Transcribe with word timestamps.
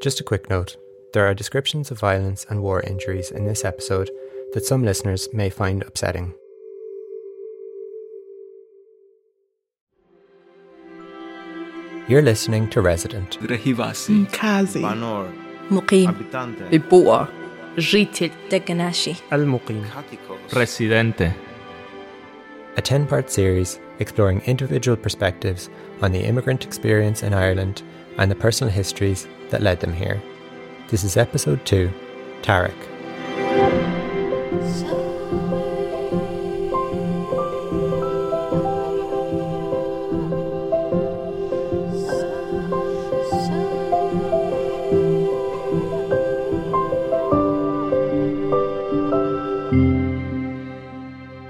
Just 0.00 0.18
a 0.18 0.24
quick 0.24 0.48
note 0.48 0.76
there 1.12 1.26
are 1.26 1.34
descriptions 1.34 1.90
of 1.90 1.98
violence 1.98 2.46
and 2.48 2.62
war 2.62 2.80
injuries 2.80 3.30
in 3.30 3.44
this 3.44 3.66
episode 3.66 4.10
that 4.54 4.64
some 4.64 4.82
listeners 4.82 5.28
may 5.34 5.50
find 5.50 5.82
upsetting. 5.82 6.32
You're 12.08 12.22
listening 12.22 12.70
to 12.70 12.80
Resident. 12.80 13.38
Rehivasi. 13.40 14.26
Mkazi. 14.26 14.80
Banor. 14.80 15.30
Muqim. 15.68 16.06
Habitante. 16.06 16.70
Beboer. 16.70 17.28
Deganashi. 17.76 19.20
Al-Muqim. 19.30 19.84
Residente. 20.54 21.34
A 22.78 22.80
10 22.80 23.06
part 23.06 23.30
series 23.30 23.78
exploring 23.98 24.40
individual 24.46 24.96
perspectives 24.96 25.68
on 26.00 26.12
the 26.12 26.24
immigrant 26.24 26.64
experience 26.64 27.22
in 27.22 27.34
Ireland 27.34 27.82
and 28.18 28.30
the 28.30 28.34
personal 28.34 28.72
histories 28.72 29.26
that 29.50 29.62
led 29.62 29.80
them 29.80 29.92
here. 29.92 30.22
This 30.88 31.04
is 31.04 31.16
episode 31.16 31.64
2 31.64 31.90
Tarek. 32.42 32.74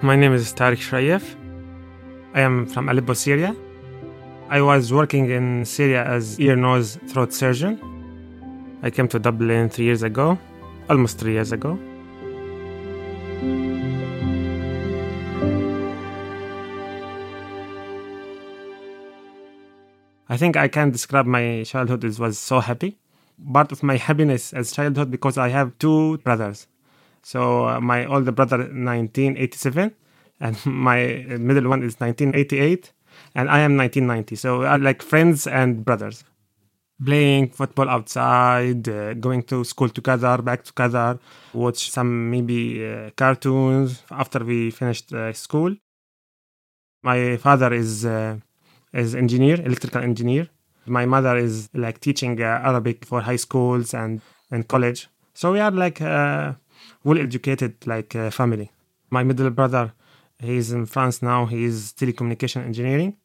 My 0.03 0.17
name 0.17 0.33
is 0.33 0.53
Tarek 0.53 0.79
Shrayef. 0.79 1.37
I 2.35 2.41
am 2.41 2.67
from 2.67 2.89
Aleppo, 2.89 3.15
Syria. 3.15 3.55
I 4.51 4.61
was 4.61 4.93
working 4.93 5.31
in 5.31 5.65
Syria 5.65 6.05
as 6.05 6.41
ear, 6.41 6.57
nose, 6.57 6.99
throat 7.07 7.33
surgeon. 7.33 7.79
I 8.83 8.91
came 8.91 9.07
to 9.07 9.21
Dublin 9.21 9.69
three 9.71 9.85
years 9.85 10.03
ago, 10.03 10.37
almost 10.89 11.19
three 11.19 11.35
years 11.35 11.53
ago. 11.53 11.79
I 20.29 20.37
think 20.37 20.57
I 20.57 20.67
can 20.67 20.91
describe 20.91 21.27
my 21.27 21.63
childhood 21.63 22.05
as 22.05 22.19
was 22.19 22.37
so 22.37 22.59
happy. 22.59 22.99
Part 23.53 23.71
of 23.71 23.85
my 23.85 23.99
happiness 23.99 24.53
as 24.53 24.73
childhood 24.73 25.13
because 25.13 25.39
I 25.39 25.51
have 25.51 25.79
two 25.79 26.19
brothers. 26.19 26.67
So 27.23 27.69
uh, 27.69 27.81
my 27.81 28.05
older 28.05 28.33
brother 28.33 28.59
1987 28.59 29.95
and 30.41 30.67
my 30.67 31.25
middle 31.39 31.71
one 31.71 31.85
is 31.85 32.01
1988 32.01 32.93
and 33.35 33.49
I 33.51 33.61
am 33.61 33.77
1990. 33.77 34.37
So 34.37 34.65
are 34.65 34.79
like 34.79 35.03
friends 35.03 35.47
and 35.47 35.85
brothers. 35.85 36.25
Playing 37.05 37.51
football 37.51 37.89
outside, 37.89 38.87
uh, 38.89 39.15
going 39.15 39.43
to 39.45 39.65
school 39.65 39.89
together, 39.89 40.39
back 40.43 40.65
together, 40.65 41.19
watch 41.55 41.91
some 41.91 42.31
maybe 42.31 42.87
uh, 42.87 43.11
cartoons 43.17 44.03
after 44.11 44.41
we 44.45 44.71
finished 44.71 45.13
uh, 45.15 45.33
school. 45.33 45.75
My 47.03 47.37
father 47.37 47.73
is 47.73 48.05
uh, 48.05 48.37
is 48.93 49.15
engineer, 49.15 49.61
electrical 49.61 50.03
engineer. 50.03 50.49
My 50.87 51.07
mother 51.07 51.37
is 51.37 51.69
like 51.75 52.01
teaching 52.01 52.41
uh, 52.41 52.61
Arabic 52.71 53.05
for 53.05 53.21
high 53.23 53.37
schools 53.47 53.95
and 53.95 54.21
and 54.51 54.67
college. 54.69 55.09
So 55.35 55.53
we 55.53 55.61
are 55.61 55.71
like 55.71 56.01
uh, 56.03 56.55
well 57.05 57.19
educated 57.19 57.87
like 57.87 58.15
uh, 58.15 58.31
family. 58.31 58.71
My 59.11 59.23
middle 59.25 59.51
brother, 59.51 59.93
he's 60.41 60.73
in 60.73 60.87
France 60.87 61.23
now. 61.23 61.47
He's 61.47 61.93
telecommunication 61.93 62.65
engineering. 62.65 63.17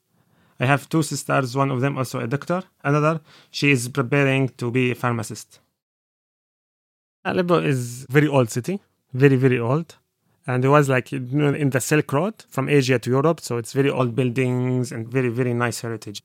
I 0.59 0.65
have 0.65 0.87
two 0.87 1.03
sisters. 1.03 1.55
One 1.55 1.71
of 1.71 1.81
them 1.81 1.97
also 1.97 2.19
a 2.19 2.27
doctor. 2.27 2.63
Another, 2.83 3.21
she 3.51 3.71
is 3.71 3.89
preparing 3.89 4.49
to 4.57 4.71
be 4.71 4.91
a 4.91 4.95
pharmacist. 4.95 5.59
Aleppo 7.25 7.59
is 7.61 8.05
very 8.09 8.27
old 8.27 8.49
city, 8.51 8.79
very 9.13 9.35
very 9.35 9.59
old, 9.59 9.95
and 10.45 10.63
it 10.63 10.69
was 10.69 10.87
like 10.87 11.11
in 11.11 11.69
the 11.71 11.81
Silk 11.81 12.13
Road 12.13 12.45
from 12.47 12.69
Asia 12.69 12.99
to 12.99 13.09
Europe. 13.09 13.39
So 13.41 13.57
it's 13.57 13.73
very 13.73 13.89
old 13.89 14.15
buildings 14.15 14.91
and 14.91 15.07
very 15.07 15.29
very 15.29 15.53
nice 15.53 15.81
heritage. 15.81 16.21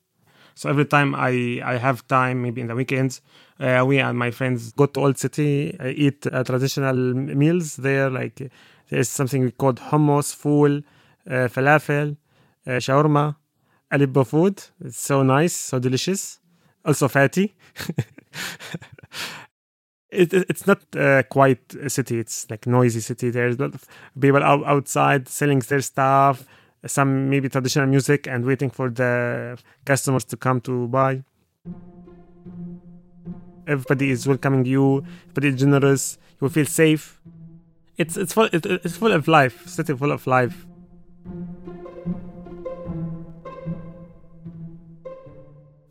So 0.54 0.68
every 0.68 0.84
time 0.84 1.14
I, 1.14 1.62
I 1.64 1.78
have 1.78 2.06
time, 2.06 2.42
maybe 2.42 2.60
in 2.60 2.66
the 2.66 2.74
weekends, 2.74 3.22
uh, 3.58 3.82
we 3.86 3.98
and 3.98 4.18
my 4.18 4.30
friends 4.30 4.72
go 4.72 4.84
to 4.86 5.00
Old 5.00 5.16
City, 5.16 5.74
uh, 5.80 5.86
eat 5.86 6.26
uh, 6.26 6.44
traditional 6.44 6.94
meals 6.94 7.76
there. 7.76 8.10
Like 8.10 8.50
there's 8.90 9.08
something 9.08 9.42
we 9.42 9.50
called 9.52 9.78
hummus, 9.80 10.34
fool, 10.34 10.78
uh, 11.28 11.48
falafel, 11.54 12.16
uh, 12.66 12.70
shawarma, 12.72 13.36
Aleppo 13.90 14.24
food. 14.24 14.62
It's 14.84 14.98
so 15.00 15.22
nice, 15.22 15.54
so 15.54 15.78
delicious, 15.78 16.40
also 16.84 17.08
fatty. 17.08 17.54
it, 20.10 20.32
it- 20.32 20.46
it's 20.48 20.66
not 20.66 20.80
uh, 20.96 21.22
quite 21.24 21.74
a 21.74 21.90
city. 21.90 22.18
It's 22.18 22.48
like 22.50 22.66
noisy 22.66 23.00
city. 23.00 23.30
There's 23.30 23.56
a 23.56 23.62
lot 23.62 23.74
of 23.74 23.84
people 24.20 24.42
out, 24.42 24.64
outside 24.64 25.28
selling 25.28 25.60
their 25.60 25.80
stuff, 25.80 26.44
some 26.86 27.28
maybe 27.30 27.48
traditional 27.48 27.86
music, 27.86 28.26
and 28.26 28.44
waiting 28.44 28.70
for 28.70 28.90
the 28.90 29.58
customers 29.84 30.24
to 30.26 30.36
come 30.36 30.60
to 30.62 30.88
buy. 30.88 31.22
Everybody 33.66 34.10
is 34.10 34.26
welcoming 34.26 34.64
you. 34.64 35.04
Everybody 35.30 35.48
is 35.48 35.60
generous. 35.60 36.18
You 36.40 36.48
feel 36.48 36.66
safe. 36.66 37.20
It's 38.00 38.16
it's 38.16 38.32
full 38.32 38.48
it, 38.50 38.64
it's 38.64 38.96
full 38.96 39.12
of 39.12 39.28
life. 39.28 39.68
City 39.68 39.94
full 39.94 40.10
of 40.10 40.26
life. 40.26 40.66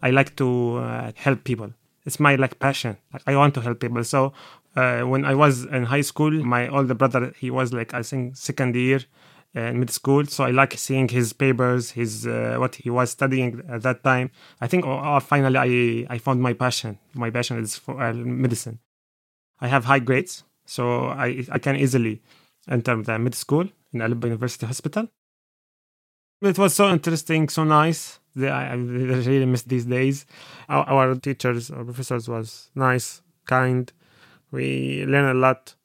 I 0.02 0.10
like 0.10 0.36
to 0.38 0.78
uh, 0.78 1.12
help 1.16 1.44
people. 1.44 1.72
It's 2.08 2.20
my 2.20 2.34
like 2.36 2.58
passion. 2.58 2.98
Like, 3.14 3.22
I 3.28 3.36
want 3.36 3.54
to 3.56 3.62
help 3.62 3.80
people. 3.80 4.04
So 4.04 4.34
uh, 4.76 5.02
when 5.02 5.24
I 5.24 5.36
was 5.36 5.66
in 5.66 5.84
high 5.84 6.02
school, 6.02 6.32
my 6.32 6.68
older 6.70 6.96
brother 6.96 7.32
he 7.38 7.52
was 7.52 7.74
like 7.74 7.94
I 7.94 8.02
think 8.02 8.36
second 8.38 8.76
year 8.76 9.02
uh, 9.56 9.70
in 9.72 9.80
mid 9.80 9.92
school. 9.92 10.26
So 10.26 10.44
I 10.46 10.50
like 10.50 10.74
seeing 10.80 11.10
his 11.10 11.32
papers, 11.32 11.92
his 11.92 12.26
uh, 12.26 12.56
what 12.58 12.74
he 12.74 12.90
was 12.90 13.12
studying 13.12 13.62
at 13.70 13.84
that 13.84 14.04
time. 14.04 14.32
I 14.62 14.68
think 14.68 14.84
oh, 14.84 15.00
oh, 15.00 15.20
finally 15.20 15.60
I 16.10 16.16
I 16.16 16.18
found 16.18 16.42
my 16.42 16.54
passion. 16.54 16.98
My 17.14 17.30
passion 17.30 17.60
is 17.60 17.76
for 17.76 18.02
uh, 18.02 18.14
medicine. 18.14 18.80
I 19.62 19.68
have 19.68 19.86
high 19.86 20.00
grades, 20.00 20.44
so 20.76 20.84
I 21.26 21.28
I 21.52 21.60
can 21.66 21.76
easily 21.86 22.16
enter 22.76 22.96
the 23.10 23.18
mid 23.26 23.36
school 23.44 23.68
in 23.94 24.02
Aleppo 24.02 24.28
University 24.28 24.66
Hospital. 24.74 25.06
It 26.42 26.58
was 26.58 26.74
so 26.74 26.90
interesting, 26.90 27.50
so 27.50 27.64
nice. 27.64 28.20
The- 28.36 28.50
I, 28.50 28.72
I 28.72 28.74
really 28.76 29.46
miss 29.46 29.64
these 29.64 29.86
days. 29.86 30.26
Our, 30.70 30.84
our 30.88 31.16
teachers, 31.16 31.70
our 31.72 31.84
professors 31.84 32.30
was 32.30 32.72
nice, 32.76 33.22
kind. 33.46 33.92
We 34.52 35.06
learn 35.06 35.36
a 35.36 35.40
lot, 35.40 35.76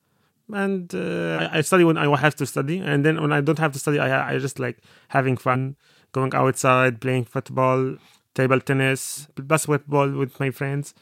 and 0.52 0.94
uh, 0.94 1.48
I, 1.52 1.58
I 1.58 1.60
study 1.62 1.84
when 1.84 1.98
I 1.98 2.06
have 2.16 2.36
to 2.36 2.46
study, 2.46 2.78
and 2.78 3.04
then 3.04 3.20
when 3.20 3.32
I 3.32 3.40
don't 3.40 3.58
have 3.58 3.72
to 3.72 3.78
study, 3.78 3.98
I 3.98 4.34
I 4.34 4.38
just 4.38 4.58
like 4.58 4.78
having 5.08 5.36
fun, 5.36 5.76
going 6.12 6.34
outside, 6.34 7.00
playing 7.00 7.24
football, 7.26 7.96
table 8.34 8.60
tennis, 8.60 9.28
basketball 9.36 10.10
with 10.12 10.38
my 10.40 10.50
friends. 10.50 10.94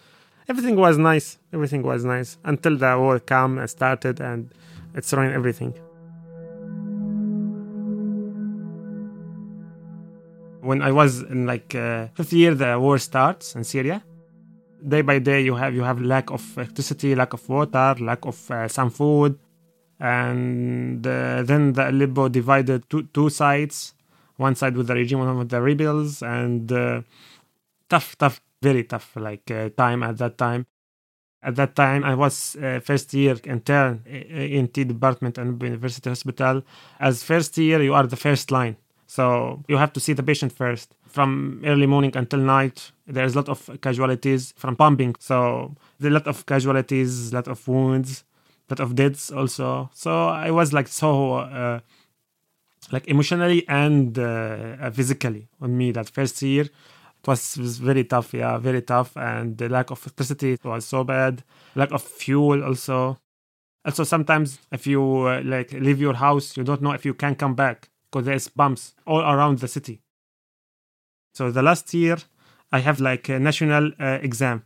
Everything 0.48 0.76
was 0.76 0.98
nice. 0.98 1.38
Everything 1.52 1.82
was 1.82 2.04
nice 2.04 2.38
until 2.44 2.76
the 2.76 2.98
war 2.98 3.18
came 3.18 3.58
and 3.58 3.68
started, 3.68 4.20
and 4.20 4.50
it's 4.94 5.12
ruined 5.12 5.34
everything. 5.34 5.74
when 10.62 10.80
I 10.80 10.92
was 10.92 11.22
in 11.22 11.44
like 11.44 11.74
uh, 11.74 12.06
fifth 12.14 12.32
year, 12.32 12.54
the 12.54 12.78
war 12.78 12.98
starts 12.98 13.54
in 13.56 13.64
Syria. 13.64 14.02
Day 14.86 15.02
by 15.02 15.18
day, 15.18 15.42
you 15.42 15.54
have 15.54 15.74
you 15.74 15.82
have 15.82 16.00
lack 16.00 16.30
of 16.30 16.42
electricity, 16.56 17.14
lack 17.14 17.32
of 17.32 17.48
water, 17.48 17.94
lack 18.00 18.24
of 18.24 18.50
uh, 18.50 18.68
some 18.68 18.90
food, 18.90 19.38
and 20.00 21.06
uh, 21.06 21.42
then 21.42 21.72
the 21.72 21.88
Aleppo 21.90 22.28
divided 22.28 22.88
two 22.88 23.02
two 23.12 23.28
sides. 23.28 23.94
One 24.36 24.54
side 24.54 24.76
with 24.76 24.86
the 24.86 24.94
regime, 24.94 25.18
one 25.18 25.38
with 25.38 25.50
the 25.50 25.60
rebels, 25.60 26.22
and 26.22 26.70
uh, 26.72 27.02
tough, 27.88 28.16
tough, 28.16 28.40
very 28.62 28.84
tough 28.84 29.16
like 29.16 29.50
uh, 29.50 29.68
time 29.76 30.02
at 30.02 30.18
that 30.18 30.38
time. 30.38 30.66
At 31.42 31.56
that 31.56 31.74
time, 31.74 32.04
I 32.04 32.14
was 32.14 32.56
uh, 32.56 32.80
first 32.80 33.12
year 33.14 33.36
intern 33.44 34.04
in 34.06 34.68
ENT 34.68 34.84
department 34.84 35.38
and 35.38 35.60
University 35.60 36.08
Hospital. 36.08 36.62
As 37.00 37.24
first 37.24 37.58
year, 37.58 37.82
you 37.82 37.94
are 37.94 38.06
the 38.06 38.16
first 38.16 38.52
line. 38.52 38.76
So 39.08 39.62
you 39.68 39.76
have 39.76 39.92
to 39.94 40.00
see 40.00 40.12
the 40.12 40.22
patient 40.22 40.52
first. 40.52 40.94
From 41.08 41.60
early 41.64 41.86
morning 41.86 42.16
until 42.16 42.38
night, 42.38 42.92
there's 43.06 43.34
a 43.34 43.38
lot 43.38 43.48
of 43.48 43.68
casualties 43.82 44.54
from 44.56 44.74
bombing. 44.76 45.16
So 45.18 45.74
there 45.98 46.10
a 46.12 46.14
lot 46.14 46.28
of 46.28 46.46
casualties, 46.46 47.32
a 47.32 47.34
lot 47.34 47.48
of 47.48 47.66
wounds, 47.66 48.24
a 48.70 48.74
lot 48.74 48.80
of 48.80 48.94
deaths 48.94 49.30
also. 49.32 49.90
So 49.94 50.28
I 50.28 50.50
was 50.52 50.72
like 50.72 50.88
so 50.88 51.34
uh, 51.34 51.80
like 52.90 53.06
emotionally 53.08 53.66
and 53.68 54.18
uh, 54.18 54.90
physically 54.90 55.48
on 55.60 55.76
me 55.76 55.92
that 55.92 56.08
first 56.08 56.40
year. 56.42 56.66
It 57.22 57.28
was, 57.28 57.56
very 57.78 58.04
tough, 58.04 58.34
yeah, 58.34 58.58
very 58.58 58.82
tough. 58.82 59.16
And 59.16 59.56
the 59.56 59.68
lack 59.68 59.90
of 59.90 60.02
electricity 60.04 60.58
was 60.64 60.84
so 60.84 61.04
bad. 61.04 61.44
Lack 61.76 61.92
of 61.92 62.02
fuel 62.02 62.64
also. 62.64 63.18
Also, 63.84 64.04
sometimes 64.04 64.58
if 64.70 64.86
you 64.86 65.02
uh, 65.02 65.42
like 65.44 65.72
leave 65.72 66.00
your 66.00 66.14
house, 66.14 66.56
you 66.56 66.64
don't 66.64 66.82
know 66.82 66.92
if 66.92 67.04
you 67.04 67.14
can 67.14 67.34
come 67.34 67.54
back 67.54 67.88
because 68.10 68.26
there's 68.26 68.48
bombs 68.48 68.94
all 69.06 69.20
around 69.20 69.58
the 69.58 69.68
city. 69.68 70.00
So 71.34 71.50
the 71.50 71.62
last 71.62 71.92
year, 71.94 72.18
I 72.70 72.80
have 72.80 73.00
like 73.00 73.28
a 73.28 73.38
national 73.38 73.92
uh, 73.98 74.18
exam. 74.22 74.64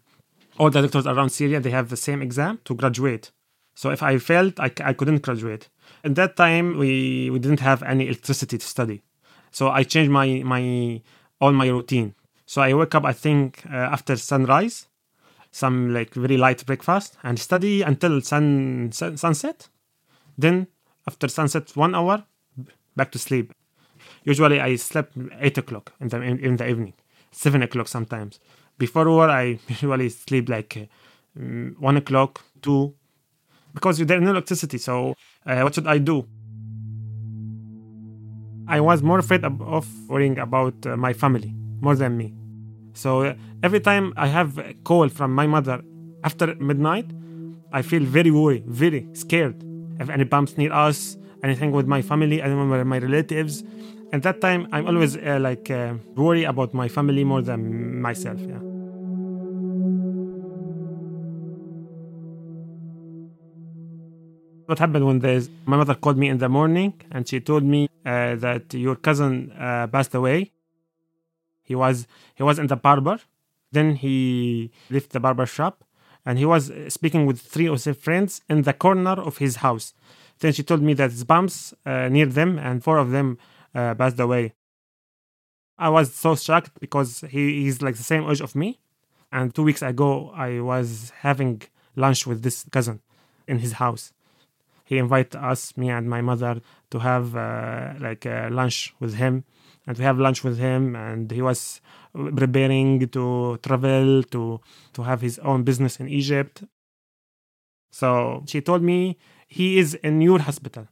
all 0.59 0.71
the 0.71 0.83
doctors 0.83 1.07
around 1.07 1.31
Syria 1.31 1.61
they 1.61 1.71
have 1.71 1.89
the 1.89 1.97
same 1.97 2.23
exam 2.23 2.61
to 2.65 2.75
graduate. 2.75 3.31
So 3.75 3.91
if 3.91 4.03
I 4.03 4.19
failed, 4.19 4.59
I, 4.59 4.73
I 4.83 4.93
couldn't 4.95 5.23
graduate. 5.23 5.69
At 6.03 6.15
that 6.15 6.37
time, 6.37 6.79
we, 6.79 7.29
we 7.31 7.39
didn't 7.39 7.61
have 7.61 7.83
any 7.83 8.07
electricity 8.07 8.57
to 8.59 8.67
study. 8.67 9.03
So 9.51 9.69
I 9.69 9.83
changed 9.83 10.11
my 10.11 10.43
my 10.45 11.03
all 11.41 11.53
my 11.53 11.69
routine. 11.69 12.15
So 12.47 12.63
I 12.63 12.73
wake 12.75 12.95
up, 12.95 13.05
I 13.05 13.13
think, 13.13 13.65
uh, 13.69 13.77
after 13.77 14.17
sunrise, 14.17 14.87
some 15.51 15.93
like 15.93 16.15
very 16.15 16.37
light 16.37 16.65
breakfast, 16.65 17.17
and 17.25 17.39
study 17.39 17.83
until 17.83 18.21
sun, 18.21 18.93
sun 18.93 19.17
sunset. 19.17 19.69
Then 20.39 20.69
after 21.09 21.27
sunset, 21.27 21.77
one 21.77 21.95
hour, 21.95 22.25
back 22.95 23.11
to 23.13 23.19
sleep. 23.19 23.53
Usually 24.23 24.61
I 24.61 24.77
slept 24.77 25.17
eight 25.41 25.59
o'clock 25.59 25.93
in 26.01 26.09
the 26.09 26.23
in, 26.23 26.39
in 26.39 26.57
the 26.57 26.69
evening, 26.69 26.95
seven 27.33 27.63
o'clock 27.63 27.89
sometimes. 27.89 28.39
Before 28.79 29.09
war, 29.09 29.29
I 29.29 29.59
usually 29.69 30.09
sleep 30.09 30.49
like 30.49 30.89
um, 31.37 31.75
one 31.81 31.97
o'clock, 31.97 32.45
two, 32.63 32.95
because 33.75 33.99
there's 33.99 34.23
no 34.23 34.31
electricity. 34.31 34.79
So 34.79 35.17
uh, 35.45 35.63
what 35.63 35.75
should 35.75 35.89
I 35.89 35.99
do? 35.99 36.25
I 38.69 38.81
was 38.81 39.03
more 39.03 39.19
afraid 39.19 39.45
of, 39.45 39.61
of 39.63 40.09
worrying 40.09 40.39
about 40.39 40.87
uh, 40.87 40.97
my 40.97 41.13
family 41.13 41.55
more 41.81 41.95
than 41.97 42.17
me. 42.17 42.35
So 42.95 43.23
uh, 43.23 43.35
every 43.63 43.81
time 43.81 44.13
I 44.17 44.27
have 44.27 44.59
a 44.59 44.75
call 44.85 45.09
from 45.09 45.35
my 45.35 45.47
mother 45.47 45.83
after 46.25 46.55
midnight, 46.57 47.07
I 47.73 47.83
feel 47.83 48.03
very 48.03 48.31
worried, 48.31 48.65
very 48.67 49.07
scared. 49.13 49.57
If 50.01 50.09
any 50.09 50.25
bumps 50.25 50.57
near 50.57 50.73
us, 50.73 51.17
anything 51.43 51.73
with 51.73 51.87
my 51.87 52.03
family, 52.03 52.43
I 52.43 52.47
remember 52.47 52.85
my 52.85 52.99
relatives. 52.99 53.65
At 54.13 54.23
that 54.23 54.41
time, 54.41 54.69
I'm 54.73 54.87
always 54.87 55.17
uh, 55.17 55.39
like 55.41 55.71
uh, 55.71 55.95
worry 56.15 56.45
about 56.45 56.73
my 56.75 56.89
family 56.89 57.25
more 57.25 57.43
than 57.43 58.01
myself. 58.01 58.41
Yeah. 58.49 58.61
What 64.67 64.81
happened 64.81 65.05
one 65.05 65.21
day 65.21 65.35
is 65.35 65.49
my 65.67 65.77
mother 65.77 65.95
called 65.95 66.19
me 66.19 66.29
in 66.29 66.39
the 66.39 66.49
morning 66.49 66.95
and 67.13 67.27
she 67.29 67.41
told 67.41 67.63
me 67.63 67.89
uh, 68.05 68.35
that 68.37 68.75
your 68.75 68.97
cousin 68.97 69.53
uh, 69.53 69.87
passed 69.87 70.15
away. 70.15 70.51
He 71.71 71.75
was 71.75 72.07
he 72.35 72.43
was 72.43 72.59
in 72.59 72.69
the 72.69 72.77
barber. 72.77 73.19
Then 73.73 73.97
he 73.97 74.71
left 74.91 75.11
the 75.11 75.21
barber 75.21 75.47
shop 75.47 75.85
and 76.25 76.39
he 76.39 76.47
was 76.55 76.71
uh, 76.71 76.89
speaking 76.89 77.27
with 77.27 77.39
three 77.41 77.67
of 77.67 77.83
his 77.83 77.97
friends 77.97 78.41
in 78.49 78.63
the 78.63 78.73
corner 78.73 79.17
of 79.29 79.39
his 79.45 79.57
house. 79.57 79.87
Then 80.41 80.53
she 80.53 80.63
told 80.63 80.83
me 80.83 80.95
that 80.95 81.11
his 81.11 81.25
bumps 81.25 81.75
uh, 81.85 82.09
near 82.09 82.27
them 82.27 82.59
and 82.59 82.83
four 82.83 82.99
of 82.99 83.11
them 83.11 83.39
uh, 83.75 83.95
passed 83.95 84.21
away. 84.21 84.55
I 85.79 85.89
was 85.91 86.15
so 86.15 86.37
shocked 86.37 86.81
because 86.81 87.11
he 87.29 87.67
is 87.67 87.83
like 87.83 87.97
the 87.97 88.09
same 88.13 88.25
age 88.31 88.41
of 88.41 88.55
me. 88.55 88.81
And 89.33 89.55
two 89.55 89.65
weeks 89.65 89.83
ago, 89.83 90.31
I 90.35 90.61
was 90.61 91.13
having 91.27 91.63
lunch 91.97 92.27
with 92.27 92.43
this 92.43 92.65
cousin 92.71 93.01
in 93.47 93.59
his 93.59 93.73
house 93.73 94.13
he 94.87 94.99
invited 94.99 95.35
us, 95.35 95.77
me 95.77 95.91
and 95.91 96.09
my 96.09 96.23
mother, 96.23 96.61
to 96.91 96.99
have 97.01 97.37
uh, 97.37 97.95
like 98.01 98.25
uh, 98.25 98.49
lunch 98.51 98.95
with 99.01 99.15
him, 99.15 99.45
and 99.87 99.97
we 99.99 100.05
have 100.05 100.19
lunch 100.19 100.43
with 100.45 100.59
him, 100.59 100.97
and 100.97 101.31
he 101.31 101.43
was 101.43 101.81
preparing 102.15 103.09
to 103.09 103.59
travel 103.63 104.23
to 104.25 104.61
to 104.95 105.03
have 105.03 105.21
his 105.21 105.39
own 105.41 105.63
business 105.63 106.01
in 106.01 106.09
Egypt. 106.09 106.65
So 107.91 108.43
she 108.47 108.61
told 108.61 108.83
me 108.83 109.19
he 109.47 109.79
is 109.79 109.95
in 109.95 110.21
your 110.21 110.41
hospital. 110.41 110.89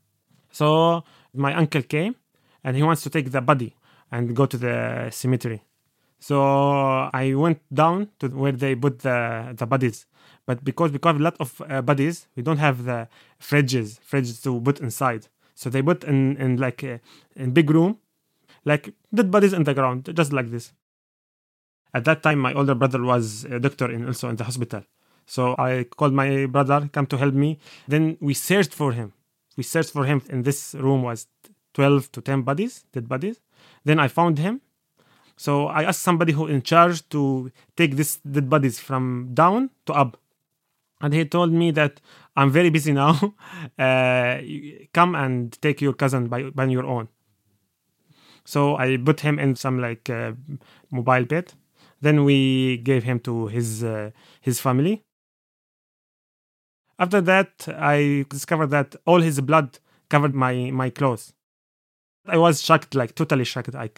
So 0.51 1.05
my 1.35 1.55
uncle 1.55 1.83
came, 1.83 2.15
and 2.63 2.77
he 2.77 2.83
wants 2.83 3.03
to 3.03 3.11
take 3.11 3.31
the 3.31 3.41
body 3.41 3.75
and 4.11 4.35
go 4.37 4.47
to 4.47 4.57
the 4.57 5.09
cemetery. 5.11 5.63
So 6.21 7.11
I 7.13 7.35
went 7.35 7.61
down 7.73 8.11
to 8.21 8.29
where 8.29 8.53
they 8.53 8.75
put 8.75 9.01
the 9.01 9.55
the 9.57 9.67
bodies 9.67 10.07
but 10.47 10.65
because 10.65 10.93
we 10.93 10.99
have 11.03 11.17
a 11.17 11.23
lot 11.23 11.37
of 11.41 11.63
uh, 11.69 11.83
bodies, 11.83 12.27
we 12.37 12.43
don't 12.43 12.59
have 12.59 12.85
the 12.85 13.09
fridges, 13.41 13.99
fridges 14.01 14.43
to 14.43 14.61
put 14.61 14.81
inside. 14.81 15.29
So 15.55 15.71
they 15.71 15.83
put 15.83 16.05
in 16.05 16.37
in 16.37 16.57
like 16.59 16.83
a, 16.83 17.01
in 17.37 17.53
big 17.53 17.71
room, 17.71 17.99
like 18.65 18.95
dead 19.13 19.31
bodies 19.31 19.53
in 19.53 19.65
the 19.65 19.75
ground, 19.75 20.11
just 20.15 20.33
like 20.33 20.51
this. 20.51 20.73
At 21.93 22.05
that 22.05 22.23
time, 22.23 22.39
my 22.39 22.53
older 22.55 22.75
brother 22.75 23.03
was 23.03 23.45
a 23.45 23.61
doctor 23.61 23.91
in 23.91 24.07
also 24.07 24.29
in 24.29 24.37
the 24.37 24.45
hospital. 24.45 24.83
So 25.27 25.55
I 25.59 25.85
called 25.85 26.13
my 26.13 26.47
brother, 26.47 26.89
come 26.93 27.07
to 27.07 27.17
help 27.17 27.35
me. 27.35 27.59
Then 27.89 28.17
we 28.21 28.35
searched 28.35 28.75
for 28.75 28.93
him. 28.93 29.13
We 29.57 29.63
searched 29.63 29.93
for 29.93 30.05
him. 30.05 30.23
In 30.29 30.43
this 30.43 30.75
room 30.75 31.03
was 31.03 31.27
12 31.75 32.13
to 32.13 32.21
10 32.21 32.43
bodies, 32.43 32.85
dead 32.93 33.09
bodies. 33.09 33.41
Then 33.85 33.99
I 34.01 34.09
found 34.09 34.39
him. 34.39 34.61
So 35.37 35.67
I 35.67 35.85
asked 35.85 36.03
somebody 36.03 36.33
who 36.33 36.47
in 36.47 36.63
charge 36.63 37.09
to 37.11 37.51
take 37.77 37.97
this 37.97 38.17
dead 38.19 38.51
bodies 38.51 38.79
from 38.79 39.31
down 39.35 39.71
to 39.87 39.93
up 39.93 40.19
and 41.05 41.13
he 41.13 41.25
told 41.25 41.53
me 41.53 41.71
that 41.73 42.01
I'm 42.37 42.51
very 42.51 42.71
busy 42.71 42.93
now. 42.93 43.35
Uh, 43.79 44.41
come 44.93 45.15
and 45.15 45.61
take 45.61 45.81
your 45.81 45.95
cousin 45.95 46.29
by, 46.29 46.43
by 46.51 46.65
your 46.67 46.85
own. 46.85 47.09
So 48.45 48.77
I 48.77 48.97
put 48.97 49.21
him 49.21 49.39
in 49.39 49.57
some 49.57 49.81
like 49.81 50.11
uh, 50.11 50.33
mobile 50.91 51.25
bed. 51.25 51.53
Then 52.01 52.25
we 52.25 52.79
gave 52.79 53.05
him 53.05 53.21
to 53.21 53.47
his 53.47 53.83
uh, 53.83 54.11
his 54.41 54.61
family. 54.61 55.03
After 56.99 57.21
that, 57.23 57.67
I 57.69 58.25
discovered 58.29 58.69
that 58.69 58.95
all 59.07 59.21
his 59.21 59.41
blood 59.41 59.79
covered 60.09 60.35
my 60.35 60.71
my 60.71 60.91
clothes. 60.91 61.33
I 62.27 62.39
was 62.39 62.63
shocked, 62.63 62.95
like 62.95 63.15
totally 63.15 63.45
shocked. 63.45 63.75
I, 63.75 63.91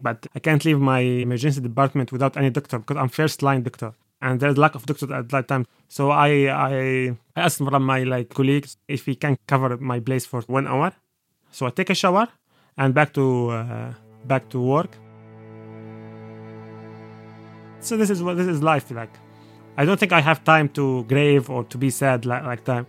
but 0.00 0.26
I 0.34 0.38
can't 0.38 0.64
leave 0.64 0.80
my 0.80 1.00
emergency 1.00 1.60
department 1.60 2.12
without 2.12 2.36
any 2.36 2.50
doctor 2.50 2.78
because 2.78 2.96
I'm 2.96 3.08
first 3.08 3.42
line 3.42 3.62
doctor 3.62 3.94
and 4.20 4.40
there's 4.40 4.56
lack 4.58 4.74
of 4.74 4.86
doctors 4.86 5.10
at 5.10 5.28
that 5.30 5.48
time. 5.48 5.66
So 5.88 6.10
I 6.10 6.28
I, 6.48 7.16
I 7.36 7.40
asked 7.40 7.60
one 7.60 7.74
of 7.74 7.82
my 7.82 8.02
like 8.02 8.28
colleagues 8.30 8.76
if 8.88 9.06
he 9.06 9.14
can 9.14 9.36
cover 9.46 9.76
my 9.78 10.00
place 10.00 10.26
for 10.26 10.42
one 10.42 10.66
hour. 10.66 10.92
So 11.50 11.66
I 11.66 11.70
take 11.70 11.90
a 11.90 11.94
shower 11.94 12.28
and 12.76 12.94
back 12.94 13.12
to 13.14 13.50
uh, 13.50 13.92
back 14.26 14.48
to 14.50 14.60
work. 14.60 14.90
So 17.80 17.96
this 17.96 18.10
is 18.10 18.22
what 18.22 18.36
this 18.36 18.46
is 18.46 18.62
life 18.62 18.90
like. 18.90 19.12
I 19.76 19.84
don't 19.84 19.98
think 19.98 20.12
I 20.12 20.20
have 20.20 20.44
time 20.44 20.68
to 20.70 21.04
grave 21.04 21.50
or 21.50 21.64
to 21.64 21.78
be 21.78 21.90
sad 21.90 22.24
like, 22.24 22.44
like 22.44 22.64
that. 22.64 22.86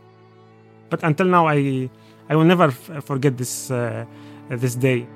But 0.90 1.04
until 1.04 1.26
now, 1.28 1.48
I 1.48 1.90
I 2.30 2.36
will 2.36 2.46
never 2.46 2.66
f- 2.66 3.04
forget 3.04 3.38
this 3.38 3.72
uh, 3.72 4.06
this 4.50 4.76
day. 4.76 5.08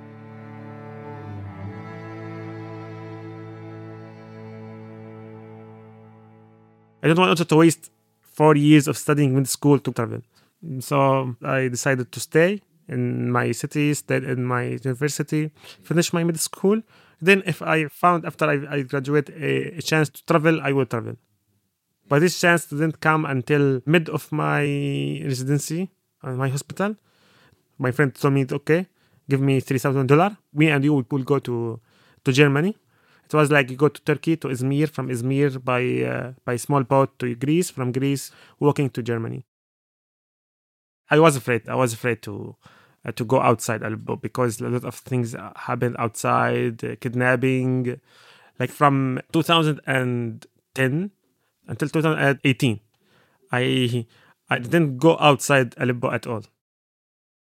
I 7.01 7.07
don't 7.07 7.17
want 7.17 7.29
also 7.29 7.45
to 7.45 7.55
waste 7.55 7.91
four 8.21 8.55
years 8.55 8.87
of 8.87 8.97
studying 8.97 9.37
in 9.37 9.45
school 9.45 9.79
to 9.79 9.91
travel. 9.91 10.21
So 10.79 11.35
I 11.43 11.69
decided 11.69 12.11
to 12.11 12.19
stay 12.19 12.61
in 12.89 13.31
my 13.31 13.51
city, 13.51 13.93
stay 13.93 14.17
in 14.17 14.43
my 14.45 14.79
university, 14.83 15.51
finish 15.83 16.11
my 16.13 16.23
middle 16.23 16.39
school. 16.39 16.81
Then, 17.21 17.43
if 17.45 17.61
I 17.61 17.87
found 17.87 18.25
after 18.25 18.45
I, 18.45 18.75
I 18.75 18.81
graduate 18.81 19.29
a, 19.29 19.77
a 19.77 19.81
chance 19.81 20.09
to 20.09 20.25
travel, 20.25 20.61
I 20.61 20.71
will 20.71 20.85
travel. 20.85 21.15
But 22.07 22.19
this 22.19 22.39
chance 22.39 22.65
didn't 22.65 23.01
come 23.01 23.25
until 23.25 23.81
mid 23.85 24.09
of 24.09 24.31
my 24.31 24.63
residency 25.23 25.91
at 26.23 26.35
my 26.35 26.49
hospital. 26.49 26.95
My 27.77 27.91
friend 27.91 28.13
told 28.13 28.33
me, 28.33 28.45
okay, 28.51 28.87
give 29.29 29.41
me 29.41 29.59
three 29.59 29.79
thousand 29.79 30.07
dollar. 30.07 30.37
We 30.53 30.69
and 30.69 30.83
you 30.83 30.93
will 30.93 31.23
go 31.23 31.39
to 31.39 31.79
to 32.25 32.31
Germany 32.31 32.75
it 33.29 33.35
was 33.35 33.51
like 33.51 33.69
you 33.69 33.77
go 33.77 33.89
to 33.89 34.01
Turkey 34.01 34.37
to 34.37 34.47
Izmir, 34.47 34.89
from 34.89 35.07
Izmir 35.09 35.63
by 35.63 35.83
uh, 36.03 36.33
by 36.45 36.55
small 36.55 36.83
boat 36.83 37.19
to 37.19 37.35
Greece, 37.35 37.69
from 37.69 37.91
Greece 37.91 38.31
walking 38.59 38.89
to 38.89 39.03
Germany. 39.03 39.45
I 41.11 41.19
was 41.19 41.35
afraid. 41.35 41.69
I 41.69 41.75
was 41.75 41.93
afraid 41.93 42.23
to 42.23 42.55
uh, 43.05 43.11
to 43.13 43.25
go 43.25 43.39
outside 43.41 43.81
Aleppo 43.83 44.15
because 44.17 44.59
a 44.61 44.67
lot 44.69 44.83
of 44.85 44.95
things 44.95 45.35
happened 45.55 45.95
outside, 45.99 46.83
uh, 46.83 46.95
kidnapping, 46.99 47.99
like 48.59 48.69
from 48.71 49.19
2010 49.31 51.11
until 51.67 51.89
2018. 51.89 52.79
I 53.51 54.05
I 54.49 54.59
didn't 54.59 54.97
go 54.97 55.17
outside 55.19 55.75
Aleppo 55.77 56.11
at 56.11 56.27
all. 56.27 56.43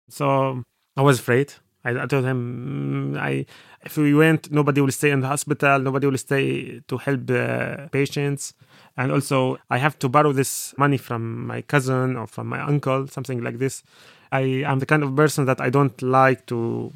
So 0.08 0.62
I 0.96 1.02
was 1.02 1.18
afraid. 1.20 1.54
I, 1.84 1.90
I 2.02 2.06
told 2.06 2.24
him, 2.24 3.14
mm, 3.14 3.18
I 3.18 3.46
if 3.84 3.96
we 3.96 4.14
went, 4.14 4.52
nobody 4.52 4.80
will 4.80 4.92
stay 4.92 5.10
in 5.10 5.20
the 5.20 5.26
hospital, 5.26 5.80
nobody 5.80 6.06
will 6.06 6.18
stay 6.18 6.80
to 6.86 6.96
help 6.98 7.26
the 7.26 7.88
patients. 7.90 8.54
And 8.96 9.10
also, 9.10 9.58
I 9.70 9.78
have 9.78 9.98
to 10.00 10.08
borrow 10.08 10.32
this 10.32 10.74
money 10.76 10.98
from 10.98 11.46
my 11.46 11.62
cousin 11.62 12.16
or 12.16 12.26
from 12.26 12.46
my 12.46 12.60
uncle, 12.60 13.08
something 13.08 13.42
like 13.42 13.58
this. 13.58 13.82
I 14.32 14.64
am 14.70 14.78
the 14.80 14.86
kind 14.86 15.02
of 15.04 15.14
person 15.14 15.44
that 15.46 15.60
I 15.60 15.70
don't 15.70 16.00
like 16.02 16.46
to 16.46 16.92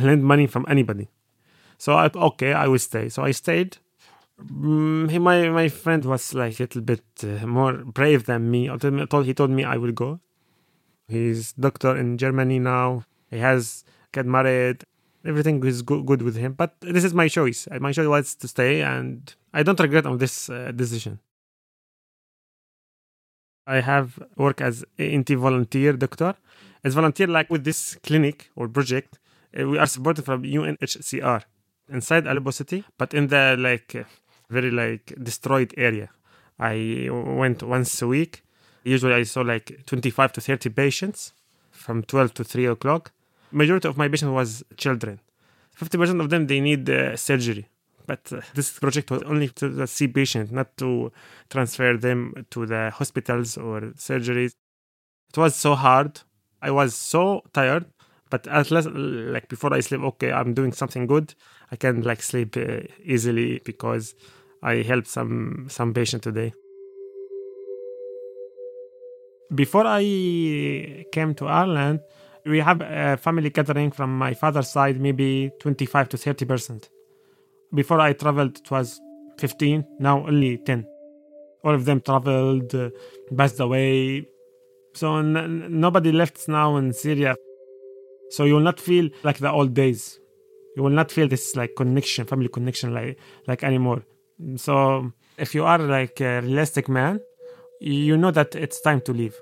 lend 0.00 0.24
money 0.24 0.46
from 0.46 0.66
anybody. 0.68 1.08
So, 1.78 1.94
I, 1.94 2.10
okay, 2.14 2.52
I 2.52 2.68
will 2.68 2.78
stay. 2.78 3.08
So 3.08 3.24
I 3.24 3.32
stayed. 3.32 3.78
Mm, 4.40 5.20
my 5.20 5.48
my 5.50 5.68
friend 5.68 6.04
was 6.04 6.34
like 6.34 6.58
a 6.60 6.62
little 6.64 6.82
bit 6.82 7.04
uh, 7.24 7.46
more 7.46 7.74
brave 7.84 8.24
than 8.26 8.50
me. 8.50 8.70
He 9.24 9.34
told 9.34 9.50
me 9.50 9.64
I 9.64 9.76
will 9.76 9.92
go. 9.92 10.20
He's 11.08 11.52
doctor 11.52 11.96
in 11.96 12.16
Germany 12.18 12.58
now. 12.58 13.04
He 13.30 13.38
has 13.38 13.84
get 14.12 14.26
married. 14.26 14.84
Everything 15.24 15.62
is 15.66 15.82
go- 15.82 16.02
good 16.02 16.22
with 16.22 16.36
him. 16.36 16.54
But 16.54 16.74
this 16.80 17.04
is 17.04 17.12
my 17.12 17.28
choice. 17.28 17.68
My 17.80 17.92
choice 17.92 18.06
was 18.06 18.34
to 18.36 18.48
stay, 18.48 18.82
and 18.82 19.34
I 19.52 19.62
don't 19.62 19.78
regret 19.80 20.06
on 20.06 20.18
this 20.18 20.48
uh, 20.48 20.72
decision. 20.74 21.18
I 23.70 23.80
have 23.80 24.18
work 24.36 24.60
as 24.60 24.84
ENT 24.98 25.30
volunteer 25.30 25.92
doctor. 25.92 26.34
As 26.82 26.94
volunteer, 26.94 27.28
like 27.28 27.48
with 27.50 27.62
this 27.64 27.94
clinic 28.02 28.50
or 28.56 28.68
project, 28.68 29.18
uh, 29.58 29.68
we 29.68 29.78
are 29.78 29.86
supported 29.86 30.24
from 30.24 30.42
UNHCR 30.42 31.42
inside 31.88 32.26
Aleppo 32.26 32.50
City, 32.50 32.84
but 32.98 33.14
in 33.14 33.28
the 33.28 33.56
like 33.58 33.94
uh, 33.94 34.02
very 34.48 34.72
like 34.72 35.14
destroyed 35.22 35.72
area. 35.76 36.08
I 36.58 37.08
went 37.10 37.62
once 37.62 38.02
a 38.02 38.08
week. 38.08 38.42
Usually, 38.82 39.14
I 39.14 39.22
saw 39.22 39.42
like 39.42 39.86
25 39.86 40.32
to 40.32 40.40
30 40.40 40.70
patients 40.70 41.32
from 41.70 42.02
12 42.02 42.34
to 42.34 42.44
3 42.44 42.66
o'clock. 42.66 43.12
Majority 43.52 43.88
of 43.88 43.96
my 43.96 44.08
patients 44.08 44.32
was 44.32 44.64
children. 44.76 45.20
50% 45.78 46.20
of 46.20 46.28
them 46.28 46.46
they 46.48 46.60
need 46.60 46.90
uh, 46.90 47.16
surgery 47.16 47.68
but 48.10 48.32
uh, 48.32 48.40
this 48.54 48.76
project 48.76 49.08
was 49.12 49.22
only 49.22 49.48
to 49.50 49.68
the 49.68 49.86
see 49.86 50.08
patients, 50.08 50.50
not 50.50 50.76
to 50.78 51.12
transfer 51.48 51.96
them 51.96 52.44
to 52.50 52.66
the 52.66 52.90
hospitals 52.90 53.56
or 53.56 53.80
surgeries. 54.08 54.52
It 55.28 55.38
was 55.38 55.54
so 55.54 55.76
hard. 55.76 56.20
I 56.60 56.72
was 56.72 56.96
so 56.96 57.42
tired, 57.52 57.84
but 58.28 58.48
at 58.48 58.72
least, 58.72 58.88
like 58.90 59.48
before 59.48 59.72
I 59.72 59.78
sleep, 59.78 60.00
okay, 60.00 60.32
I'm 60.32 60.54
doing 60.54 60.72
something 60.72 61.06
good. 61.06 61.34
I 61.70 61.76
can 61.76 62.02
like 62.02 62.20
sleep 62.20 62.56
uh, 62.56 62.80
easily 63.04 63.60
because 63.64 64.16
I 64.60 64.82
helped 64.90 65.06
some 65.06 65.68
some 65.68 65.94
patient 65.94 66.24
today. 66.24 66.52
Before 69.54 69.86
I 69.86 70.02
came 71.12 71.34
to 71.34 71.46
Ireland, 71.46 72.00
we 72.44 72.58
have 72.58 72.80
a 72.80 73.16
family 73.16 73.50
gathering 73.50 73.92
from 73.92 74.18
my 74.18 74.34
father's 74.34 74.68
side, 74.68 75.00
maybe 75.00 75.52
25 75.60 76.08
to 76.08 76.16
30 76.16 76.44
percent 76.44 76.90
before 77.74 78.00
I 78.00 78.12
traveled, 78.12 78.58
it 78.58 78.70
was 78.70 79.00
15, 79.38 79.84
now 79.98 80.26
only 80.26 80.58
10. 80.58 80.86
All 81.64 81.74
of 81.74 81.84
them 81.84 82.00
traveled, 82.00 82.74
uh, 82.74 82.90
passed 83.36 83.60
away. 83.60 84.26
So 84.94 85.16
n- 85.16 85.80
nobody 85.80 86.12
left 86.12 86.48
now 86.48 86.76
in 86.76 86.92
Syria. 86.92 87.36
So 88.30 88.44
you 88.44 88.54
will 88.54 88.60
not 88.60 88.80
feel 88.80 89.10
like 89.22 89.38
the 89.38 89.50
old 89.50 89.74
days. 89.74 90.18
You 90.76 90.82
will 90.82 90.90
not 90.90 91.10
feel 91.10 91.28
this 91.28 91.56
like 91.56 91.72
connection, 91.76 92.26
family 92.26 92.48
connection 92.48 92.94
like 92.94 93.18
like 93.46 93.64
anymore. 93.64 94.02
So 94.56 95.12
if 95.36 95.54
you 95.54 95.64
are 95.64 95.78
like 95.78 96.20
a 96.20 96.40
realistic 96.40 96.88
man, 96.88 97.20
you 97.80 98.16
know 98.16 98.30
that 98.30 98.54
it's 98.54 98.80
time 98.80 99.00
to 99.02 99.12
leave. 99.12 99.36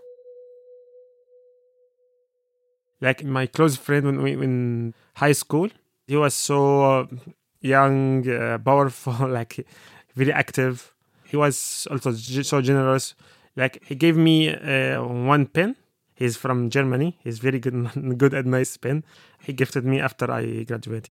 Like 3.01 3.23
my 3.25 3.47
close 3.47 3.77
friend 3.77 4.07
when 4.07 4.23
we 4.23 4.33
in 4.33 4.95
high 5.17 5.33
school, 5.33 5.69
he 6.07 6.17
was 6.17 6.35
so 6.35 7.07
young, 7.61 8.29
uh, 8.29 8.59
powerful, 8.59 9.29
like 9.29 9.67
very 10.15 10.33
active. 10.33 10.95
He 11.25 11.37
was 11.37 11.87
also 11.91 12.13
so 12.13 12.61
generous. 12.61 13.15
Like 13.57 13.83
he 13.85 13.95
gave 13.95 14.17
me 14.17 14.55
uh, 14.55 15.03
one 15.03 15.47
pen. 15.47 15.77
He's 16.15 16.37
from 16.37 16.71
Germany. 16.71 17.19
He's 17.23 17.39
very 17.39 17.61
good, 17.61 17.91
good 18.19 18.35
and 18.35 18.51
nice 18.51 18.77
pen. 18.77 19.05
He 19.43 19.53
gifted 19.53 19.85
me 19.85 20.01
after 20.01 20.31
I 20.31 20.65
graduated. 20.65 21.11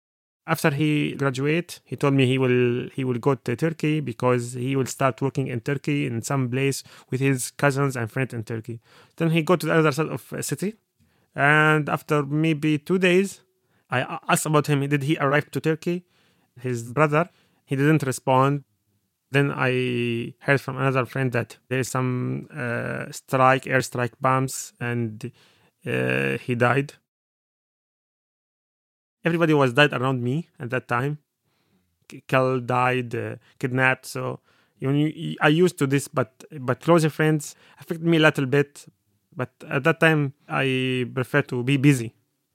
After 0.47 0.71
he 0.71 1.13
graduate, 1.13 1.81
he 1.85 1.97
told 1.97 2.15
me 2.15 2.27
he 2.27 2.39
will 2.39 2.89
he 2.93 3.05
will 3.05 3.19
go 3.19 3.35
to 3.35 3.57
Turkey 3.57 4.01
because 4.01 4.55
he 4.55 4.75
will 4.75 4.87
start 4.87 5.23
working 5.23 5.47
in 5.47 5.61
Turkey 5.61 6.07
in 6.07 6.23
some 6.23 6.49
place 6.51 6.83
with 7.11 7.21
his 7.21 7.51
cousins 7.53 7.95
and 7.95 8.11
friends 8.11 8.35
in 8.35 8.43
Turkey. 8.43 8.81
Then 9.17 9.31
he 9.31 9.43
go 9.43 9.57
to 9.57 9.67
the 9.67 9.75
other 9.75 9.93
side 9.93 10.09
of 10.09 10.33
a 10.33 10.43
city, 10.43 10.75
and 11.37 11.89
after 11.89 12.25
maybe 12.25 12.79
two 12.79 12.99
days, 12.99 13.43
I 13.91 14.19
asked 14.29 14.47
about 14.47 14.67
him. 14.67 14.81
Did 14.89 15.05
he 15.05 15.17
arrive 15.19 15.51
to 15.53 15.61
Turkey? 15.61 16.05
His 16.61 16.93
brother. 16.93 17.29
He 17.65 17.77
didn't 17.77 18.03
respond. 18.03 18.65
Then 19.31 19.53
I 19.55 20.35
heard 20.41 20.61
from 20.61 20.77
another 20.77 21.05
friend 21.05 21.31
that 21.33 21.59
there 21.69 21.79
is 21.79 21.89
some 21.89 22.49
uh, 22.55 23.11
strike, 23.13 23.65
airstrike 23.65 24.15
bombs, 24.21 24.73
and 24.81 25.31
uh, 25.87 26.39
he 26.39 26.55
died. 26.57 26.95
Everybody 29.25 29.55
was 29.55 29.73
died 29.75 29.93
around 29.93 30.23
me 30.23 30.49
at 30.59 30.71
that 30.71 30.89
time. 30.89 31.19
Killed, 32.27 32.67
died, 32.67 33.15
uh, 33.15 33.37
kidnapped. 33.59 34.07
So 34.07 34.41
you 34.81 35.37
I 35.41 35.49
used 35.49 35.79
to 35.79 35.87
this, 35.87 36.09
but 36.09 36.43
but 36.59 36.81
closer 36.81 37.11
friends 37.11 37.55
affected 37.79 38.07
me 38.07 38.17
a 38.17 38.21
little 38.21 38.47
bit. 38.47 38.87
But 39.37 39.53
at 39.69 39.85
that 39.85 40.01
time, 40.01 40.35
I 40.49 41.09
prefer 41.15 41.43
to 41.43 41.63
be 41.63 41.77
busy 41.77 42.15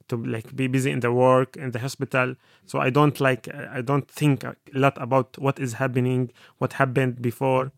to 0.09 0.17
like 0.17 0.55
be 0.55 0.67
busy 0.67 0.91
in 0.91 0.99
the 0.99 1.11
work 1.11 1.57
in 1.57 1.71
the 1.71 1.79
hospital. 1.79 2.35
So 2.65 2.79
i 2.79 2.89
don't 2.89 3.19
like 3.19 3.47
i 3.77 3.81
don't 3.81 4.09
think 4.09 4.43
a 4.43 4.55
lot 4.73 5.01
about 5.01 5.37
what 5.37 5.59
is 5.59 5.73
happening 5.73 6.31
what 6.57 6.73
happened 6.73 7.21
before. 7.21 7.71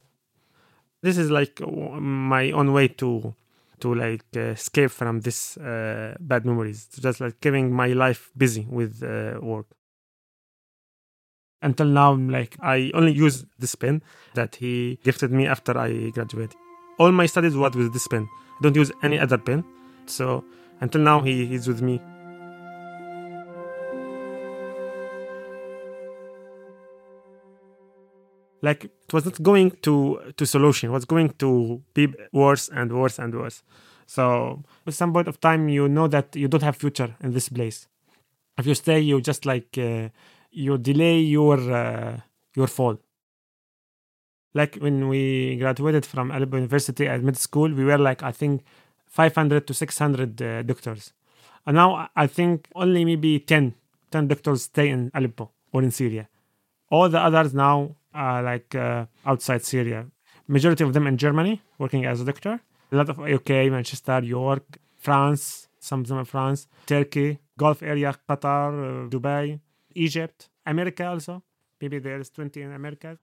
This 1.01 1.17
is 1.17 1.29
like 1.29 1.61
my 1.61 2.51
own 2.51 2.73
way 2.73 2.87
to 3.01 3.35
to 3.79 3.93
like 3.93 4.25
uh, 4.35 4.55
escape 4.57 4.89
from 4.89 5.21
this 5.21 5.57
uh, 5.57 6.15
bad 6.19 6.45
memories. 6.45 6.87
Just 6.99 7.21
like 7.21 7.39
keeping 7.41 7.71
my 7.71 7.89
life 7.89 8.31
busy 8.35 8.65
with 8.69 9.03
uh, 9.03 9.39
work. 9.41 9.67
Until 11.61 11.87
now 11.87 12.13
like 12.13 12.55
i 12.61 12.91
only 12.93 13.13
use 13.13 13.45
this 13.57 13.75
pen 13.75 14.03
that 14.35 14.55
he 14.57 14.99
gifted 15.03 15.31
me 15.31 15.47
after 15.47 15.77
i 15.77 16.09
graduated 16.11 16.55
all 16.99 17.11
my 17.11 17.25
studies 17.25 17.55
was 17.55 17.75
with 17.75 17.93
this 17.93 18.07
pen. 18.07 18.27
I 18.59 18.63
don't 18.63 18.75
use 18.75 18.91
any 19.03 19.19
other 19.19 19.37
pen. 19.37 19.63
So 20.05 20.43
until 20.81 21.01
now 21.01 21.21
he, 21.21 21.53
is 21.53 21.67
with 21.67 21.81
me 21.81 22.01
like 28.61 28.85
it 28.85 29.13
was 29.13 29.25
not 29.25 29.41
going 29.41 29.71
to 29.81 30.19
to 30.35 30.45
solution. 30.45 30.89
It 30.89 30.93
was 30.93 31.05
going 31.05 31.29
to 31.39 31.81
be 31.93 32.07
worse 32.31 32.69
and 32.69 32.91
worse 32.91 33.19
and 33.19 33.33
worse. 33.33 33.63
So 34.05 34.63
at 34.85 34.93
some 34.93 35.13
point 35.13 35.27
of 35.27 35.39
time 35.39 35.69
you 35.69 35.87
know 35.87 36.07
that 36.07 36.35
you 36.35 36.47
don't 36.47 36.63
have 36.63 36.75
future 36.75 37.15
in 37.21 37.33
this 37.33 37.49
place. 37.49 37.87
If 38.57 38.65
you 38.65 38.75
stay 38.75 38.99
you 38.99 39.21
just 39.21 39.45
like 39.45 39.77
uh, 39.77 40.09
you 40.51 40.77
delay 40.77 41.19
your 41.19 41.59
uh, 41.71 42.19
your 42.55 42.67
fall. 42.67 42.97
Like 44.53 44.75
when 44.77 45.07
we 45.07 45.57
graduated 45.57 46.05
from 46.05 46.31
Aleppo 46.31 46.57
University 46.57 47.07
at 47.07 47.21
mid 47.21 47.37
school 47.37 47.71
we 47.71 47.83
were 47.83 47.97
like 47.97 48.23
I 48.23 48.31
think 48.31 48.63
500 49.07 49.67
to 49.67 49.73
600 49.73 50.41
uh, 50.41 50.63
doctors. 50.63 51.13
And 51.65 51.75
now 51.75 52.09
I 52.15 52.27
think 52.27 52.67
only 52.75 53.05
maybe 53.05 53.39
10 53.39 53.75
10 54.11 54.27
doctors 54.27 54.63
stay 54.63 54.89
in 54.89 55.11
Aleppo 55.13 55.51
or 55.73 55.83
in 55.83 55.91
Syria. 55.91 56.29
All 56.89 57.09
the 57.09 57.19
others 57.19 57.53
now 57.53 57.95
uh, 58.17 58.41
like 58.43 58.73
uh, 58.75 59.05
outside 59.25 59.63
Syria. 59.63 60.07
Majority 60.47 60.83
of 60.83 60.93
them 60.93 61.07
in 61.07 61.17
Germany, 61.17 61.61
working 61.77 62.05
as 62.05 62.21
a 62.21 62.25
doctor. 62.25 62.59
A 62.91 62.95
lot 62.95 63.09
of 63.09 63.19
UK, 63.19 63.69
Manchester, 63.69 64.23
York, 64.23 64.79
France, 64.97 65.67
some 65.79 66.01
of 66.01 66.07
them 66.07 66.19
in 66.19 66.25
France, 66.25 66.67
Turkey, 66.85 67.39
Gulf 67.57 67.83
area, 67.83 68.15
Qatar, 68.29 69.05
uh, 69.05 69.09
Dubai, 69.09 69.59
Egypt, 69.95 70.49
America 70.65 71.07
also. 71.07 71.43
Maybe 71.81 71.99
there's 71.99 72.29
20 72.29 72.61
in 72.61 72.71
America. 72.71 73.17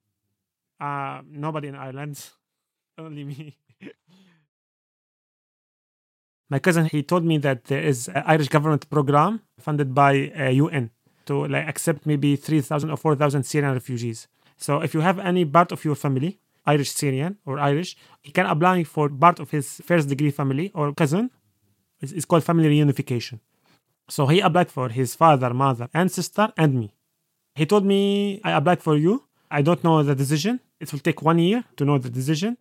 Uh, 0.81 1.23
nobody 1.31 1.69
in 1.69 1.75
Ireland, 1.75 2.31
only 2.99 3.25
me. 3.25 3.57
My 6.51 6.59
cousin, 6.59 6.85
he 6.87 7.03
told 7.03 7.25
me 7.25 7.39
that 7.39 7.65
there 7.65 7.83
is 7.83 8.09
an 8.09 8.23
Irish 8.27 8.49
government 8.49 8.89
program 8.91 9.41
funded 9.59 9.95
by 9.95 10.31
uh, 10.39 10.51
UN 10.51 10.91
to 11.27 11.47
like 11.47 11.67
accept 11.67 12.07
maybe 12.07 12.37
3,000 12.37 12.91
or 12.91 12.97
4,000 12.97 13.45
Syrian 13.45 13.73
refugees. 13.73 14.29
So 14.65 14.81
if 14.81 14.95
you 14.95 15.03
have 15.03 15.19
any 15.19 15.45
part 15.45 15.73
of 15.73 15.85
your 15.85 15.95
family, 15.95 16.39
Irish 16.65 16.93
Syrian 16.93 17.37
or 17.45 17.59
Irish, 17.59 17.91
he 18.23 18.31
can 18.33 18.47
apply 18.47 18.85
for 18.85 19.11
part 19.11 19.39
of 19.39 19.51
his 19.51 19.67
first 19.85 20.09
degree 20.09 20.31
family 20.31 20.71
or 20.75 20.95
cousin. 20.95 21.31
It's, 22.01 22.13
it's 22.13 22.25
called 22.25 22.45
family 22.45 22.69
reunification. 22.75 23.41
So 24.09 24.27
he 24.27 24.41
applied 24.41 24.71
for 24.71 24.89
his 24.89 25.15
father, 25.15 25.53
mother, 25.53 25.89
and 25.93 26.11
sister, 26.11 26.51
and 26.57 26.73
me. 26.81 26.95
He 27.55 27.67
told 27.67 27.85
me, 27.85 28.41
I 28.43 28.53
applied 28.53 28.83
for 28.83 28.97
you. 28.97 29.25
I 29.51 29.61
don't 29.61 29.85
know 29.85 30.03
the 30.03 30.15
decision. 30.15 30.61
It 30.81 30.91
will 30.93 31.05
take 31.09 31.21
one 31.21 31.39
year 31.39 31.65
to 31.77 31.85
know 31.85 31.99
the 31.99 32.09
decision. 32.09 32.57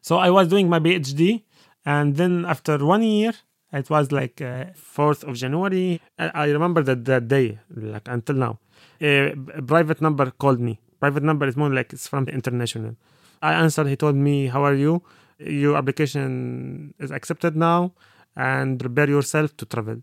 So 0.00 0.16
I 0.16 0.30
was 0.30 0.48
doing 0.48 0.68
my 0.68 0.80
PhD. 0.80 1.44
And 1.86 2.16
then 2.16 2.44
after 2.46 2.84
one 2.84 3.04
year, 3.04 3.32
it 3.72 3.88
was 3.88 4.10
like 4.10 4.40
uh, 4.40 4.64
4th 4.96 5.22
of 5.22 5.36
January. 5.36 6.00
I 6.18 6.46
remember 6.46 6.82
that, 6.82 7.04
that 7.04 7.28
day, 7.28 7.60
like 7.70 8.08
until 8.08 8.34
now. 8.34 8.58
A 9.00 9.36
private 9.64 10.00
number 10.00 10.32
called 10.32 10.58
me 10.58 10.80
Private 11.02 11.24
number 11.24 11.48
is 11.48 11.56
more 11.56 11.68
like 11.68 11.92
it's 11.92 12.06
from 12.06 12.26
the 12.26 12.32
international. 12.32 12.94
I 13.42 13.54
answered, 13.54 13.88
he 13.88 13.96
told 13.96 14.14
me, 14.14 14.46
How 14.46 14.64
are 14.64 14.74
you? 14.74 15.02
Your 15.40 15.76
application 15.76 16.94
is 17.00 17.10
accepted 17.10 17.56
now 17.56 17.94
and 18.36 18.78
prepare 18.78 19.10
yourself 19.10 19.56
to 19.56 19.66
travel. 19.66 19.96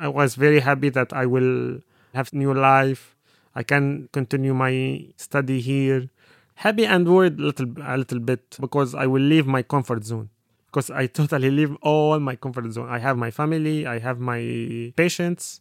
I 0.00 0.08
was 0.08 0.36
very 0.36 0.60
happy 0.60 0.88
that 0.88 1.12
I 1.12 1.26
will 1.26 1.80
have 2.14 2.32
new 2.32 2.54
life. 2.54 3.14
I 3.54 3.62
can 3.62 4.08
continue 4.10 4.54
my 4.54 5.04
study 5.18 5.60
here. 5.60 6.08
Happy 6.54 6.86
and 6.86 7.06
worried 7.06 7.38
little, 7.38 7.68
a 7.82 7.98
little 7.98 8.20
bit 8.20 8.56
because 8.58 8.94
I 8.94 9.06
will 9.06 9.20
leave 9.20 9.46
my 9.46 9.60
comfort 9.62 10.02
zone. 10.02 10.30
Because 10.72 10.88
I 10.88 11.06
totally 11.20 11.50
leave 11.50 11.76
all 11.82 12.18
my 12.20 12.36
comfort 12.36 12.72
zone. 12.72 12.88
I 12.88 13.00
have 13.00 13.18
my 13.18 13.30
family, 13.30 13.86
I 13.86 13.98
have 13.98 14.18
my 14.18 14.94
patients, 14.96 15.60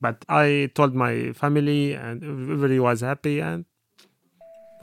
but 0.00 0.24
I 0.28 0.70
told 0.74 0.94
my 0.94 1.32
family, 1.32 1.94
and 1.94 2.22
everybody 2.22 2.78
was 2.78 3.00
happy, 3.00 3.40
and 3.40 3.64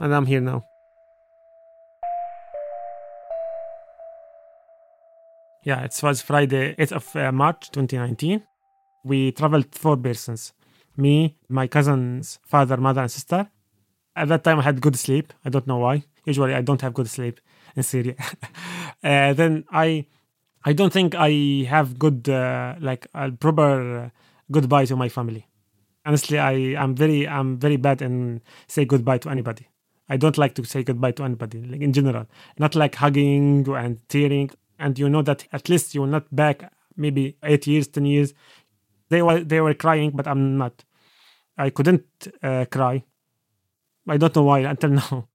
and 0.00 0.14
I'm 0.14 0.26
here 0.26 0.40
now. 0.40 0.64
Yeah, 5.64 5.82
it 5.82 5.98
was 6.00 6.22
Friday, 6.22 6.76
8th 6.76 6.92
of 6.92 7.16
uh, 7.16 7.32
March 7.32 7.72
2019. 7.72 8.40
We 9.04 9.32
traveled 9.32 9.74
four 9.74 9.96
persons 9.96 10.52
me, 10.96 11.36
my 11.48 11.66
cousin's 11.66 12.38
father, 12.44 12.76
mother, 12.76 13.02
and 13.02 13.10
sister. 13.10 13.48
At 14.14 14.28
that 14.28 14.44
time, 14.44 14.58
I 14.58 14.62
had 14.62 14.80
good 14.80 14.96
sleep. 14.96 15.32
I 15.44 15.50
don't 15.50 15.66
know 15.66 15.78
why. 15.78 16.04
Usually, 16.24 16.54
I 16.54 16.62
don't 16.62 16.80
have 16.80 16.94
good 16.94 17.08
sleep 17.08 17.40
in 17.74 17.82
Syria. 17.82 18.14
uh, 19.04 19.32
then 19.34 19.64
I, 19.70 20.06
I 20.64 20.72
don't 20.72 20.92
think 20.92 21.14
I 21.14 21.66
have 21.68 21.98
good, 21.98 22.28
uh, 22.28 22.74
like 22.80 23.06
a 23.14 23.30
proper 23.30 24.04
uh, 24.04 24.10
goodbye 24.50 24.84
to 24.86 24.96
my 24.96 25.08
family. 25.08 25.46
Honestly, 26.04 26.38
I 26.38 26.52
am 26.52 26.94
very, 26.94 27.26
I'm 27.26 27.58
very 27.58 27.76
bad 27.76 28.00
in 28.02 28.42
say 28.68 28.84
goodbye 28.84 29.18
to 29.18 29.30
anybody. 29.30 29.68
I 30.08 30.16
don't 30.16 30.38
like 30.38 30.54
to 30.54 30.64
say 30.64 30.84
goodbye 30.84 31.12
to 31.12 31.24
anybody, 31.24 31.62
like 31.62 31.80
in 31.80 31.92
general. 31.92 32.26
Not 32.58 32.74
like 32.74 32.94
hugging 32.94 33.66
and 33.68 33.98
tearing. 34.08 34.50
And 34.78 34.98
you 34.98 35.08
know 35.08 35.22
that 35.22 35.46
at 35.52 35.68
least 35.68 35.94
you're 35.94 36.06
not 36.06 36.34
back 36.34 36.70
maybe 36.96 37.36
eight 37.42 37.66
years, 37.66 37.88
ten 37.88 38.06
years. 38.06 38.34
They 39.08 39.22
were 39.22 39.40
they 39.40 39.60
were 39.60 39.74
crying, 39.74 40.12
but 40.14 40.26
I'm 40.26 40.56
not. 40.58 40.84
I 41.58 41.70
couldn't 41.70 42.04
uh, 42.42 42.66
cry. 42.70 43.04
I 44.08 44.16
don't 44.16 44.36
know 44.36 44.42
why 44.42 44.58
until 44.72 44.90
now. 44.90 45.28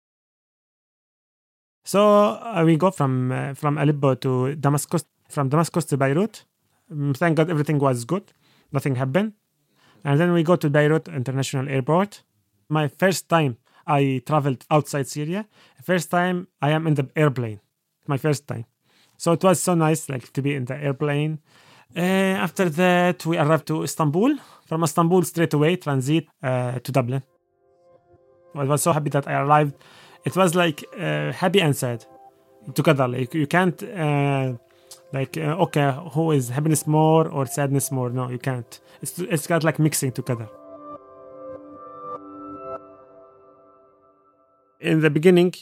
So 1.84 2.00
uh, 2.02 2.64
we 2.66 2.78
go 2.78 2.92
from 2.92 3.32
uh, 3.32 3.54
from 3.56 3.78
Aleppo 3.78 4.16
to 4.16 4.56
Damascus, 4.56 5.04
from 5.30 5.50
Damascus 5.50 5.86
to 5.86 5.98
Beirut. 5.98 6.46
Um, 6.92 7.14
thank 7.14 7.38
God 7.38 7.50
everything 7.50 7.80
was 7.80 8.06
good, 8.06 8.32
nothing 8.72 8.96
happened. 8.96 9.34
And 10.04 10.20
then 10.20 10.34
we 10.34 10.44
go 10.44 10.56
to 10.56 10.70
Beirut 10.70 11.08
International 11.08 11.70
Airport. 11.70 12.24
My 12.70 12.88
first 12.88 13.30
time 13.30 13.58
I 13.86 14.22
traveled 14.26 14.66
outside 14.70 15.08
Syria. 15.08 15.48
First 15.84 16.10
time 16.10 16.48
I 16.62 16.72
am 16.72 16.88
in 16.88 16.96
the 16.96 17.10
airplane. 17.16 17.60
My 18.08 18.18
first 18.18 18.48
time. 18.48 18.66
So 19.18 19.34
it 19.34 19.44
was 19.44 19.62
so 19.62 19.76
nice 19.76 20.10
like 20.10 20.34
to 20.34 20.42
be 20.42 20.56
in 20.56 20.66
the 20.66 20.76
airplane. 20.76 21.40
Uh, 21.96 22.00
after 22.00 22.70
that, 22.70 23.26
we 23.26 23.38
arrived 23.38 23.68
to 23.68 23.84
Istanbul. 23.84 24.38
From 24.66 24.84
Istanbul, 24.84 25.24
straight 25.24 25.54
away, 25.54 25.76
transit 25.76 26.28
uh, 26.42 26.80
to 26.80 26.92
Dublin. 26.92 27.22
I 28.56 28.64
was 28.64 28.82
so 28.82 28.94
happy 28.94 29.10
that 29.10 29.28
I 29.28 29.34
arrived. 29.34 29.76
It 30.26 30.36
was 30.36 30.56
like 30.56 30.84
uh, 30.98 31.32
happy 31.32 31.62
and 31.62 31.76
sad 31.76 32.06
together. 32.74 33.08
Like 33.08 33.34
you 33.34 33.48
can't 33.48 33.82
uh, 33.84 34.54
like 35.14 35.38
uh, 35.38 35.56
okay, 35.66 35.98
who 36.14 36.32
is 36.32 36.50
happiness 36.50 36.88
more 36.88 37.28
or 37.28 37.46
sadness 37.46 37.92
more? 37.92 38.10
No, 38.10 38.30
you 38.30 38.40
can't. 38.40 38.80
It's 39.02 39.20
it's 39.20 39.48
got 39.48 39.64
like 39.64 39.80
mixing 39.80 40.12
together. 40.12 40.50
In 44.80 45.02
the 45.02 45.10
beginning, 45.10 45.54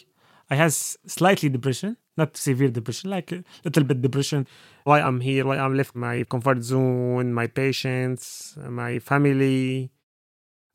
I 0.50 0.56
had 0.56 0.72
slightly 0.72 1.50
depression, 1.50 1.98
not 2.16 2.38
severe 2.38 2.70
depression, 2.70 3.10
like 3.10 3.32
a 3.32 3.44
little 3.66 3.84
bit 3.84 4.02
depression. 4.02 4.48
Why 4.84 5.02
I'm 5.02 5.20
here, 5.20 5.46
why 5.46 5.58
I'm 5.58 5.76
left 5.76 5.96
my 5.96 6.24
comfort 6.24 6.64
zone, 6.64 7.34
my 7.34 7.48
patients, 7.48 8.58
my 8.58 9.00
family. 9.00 9.92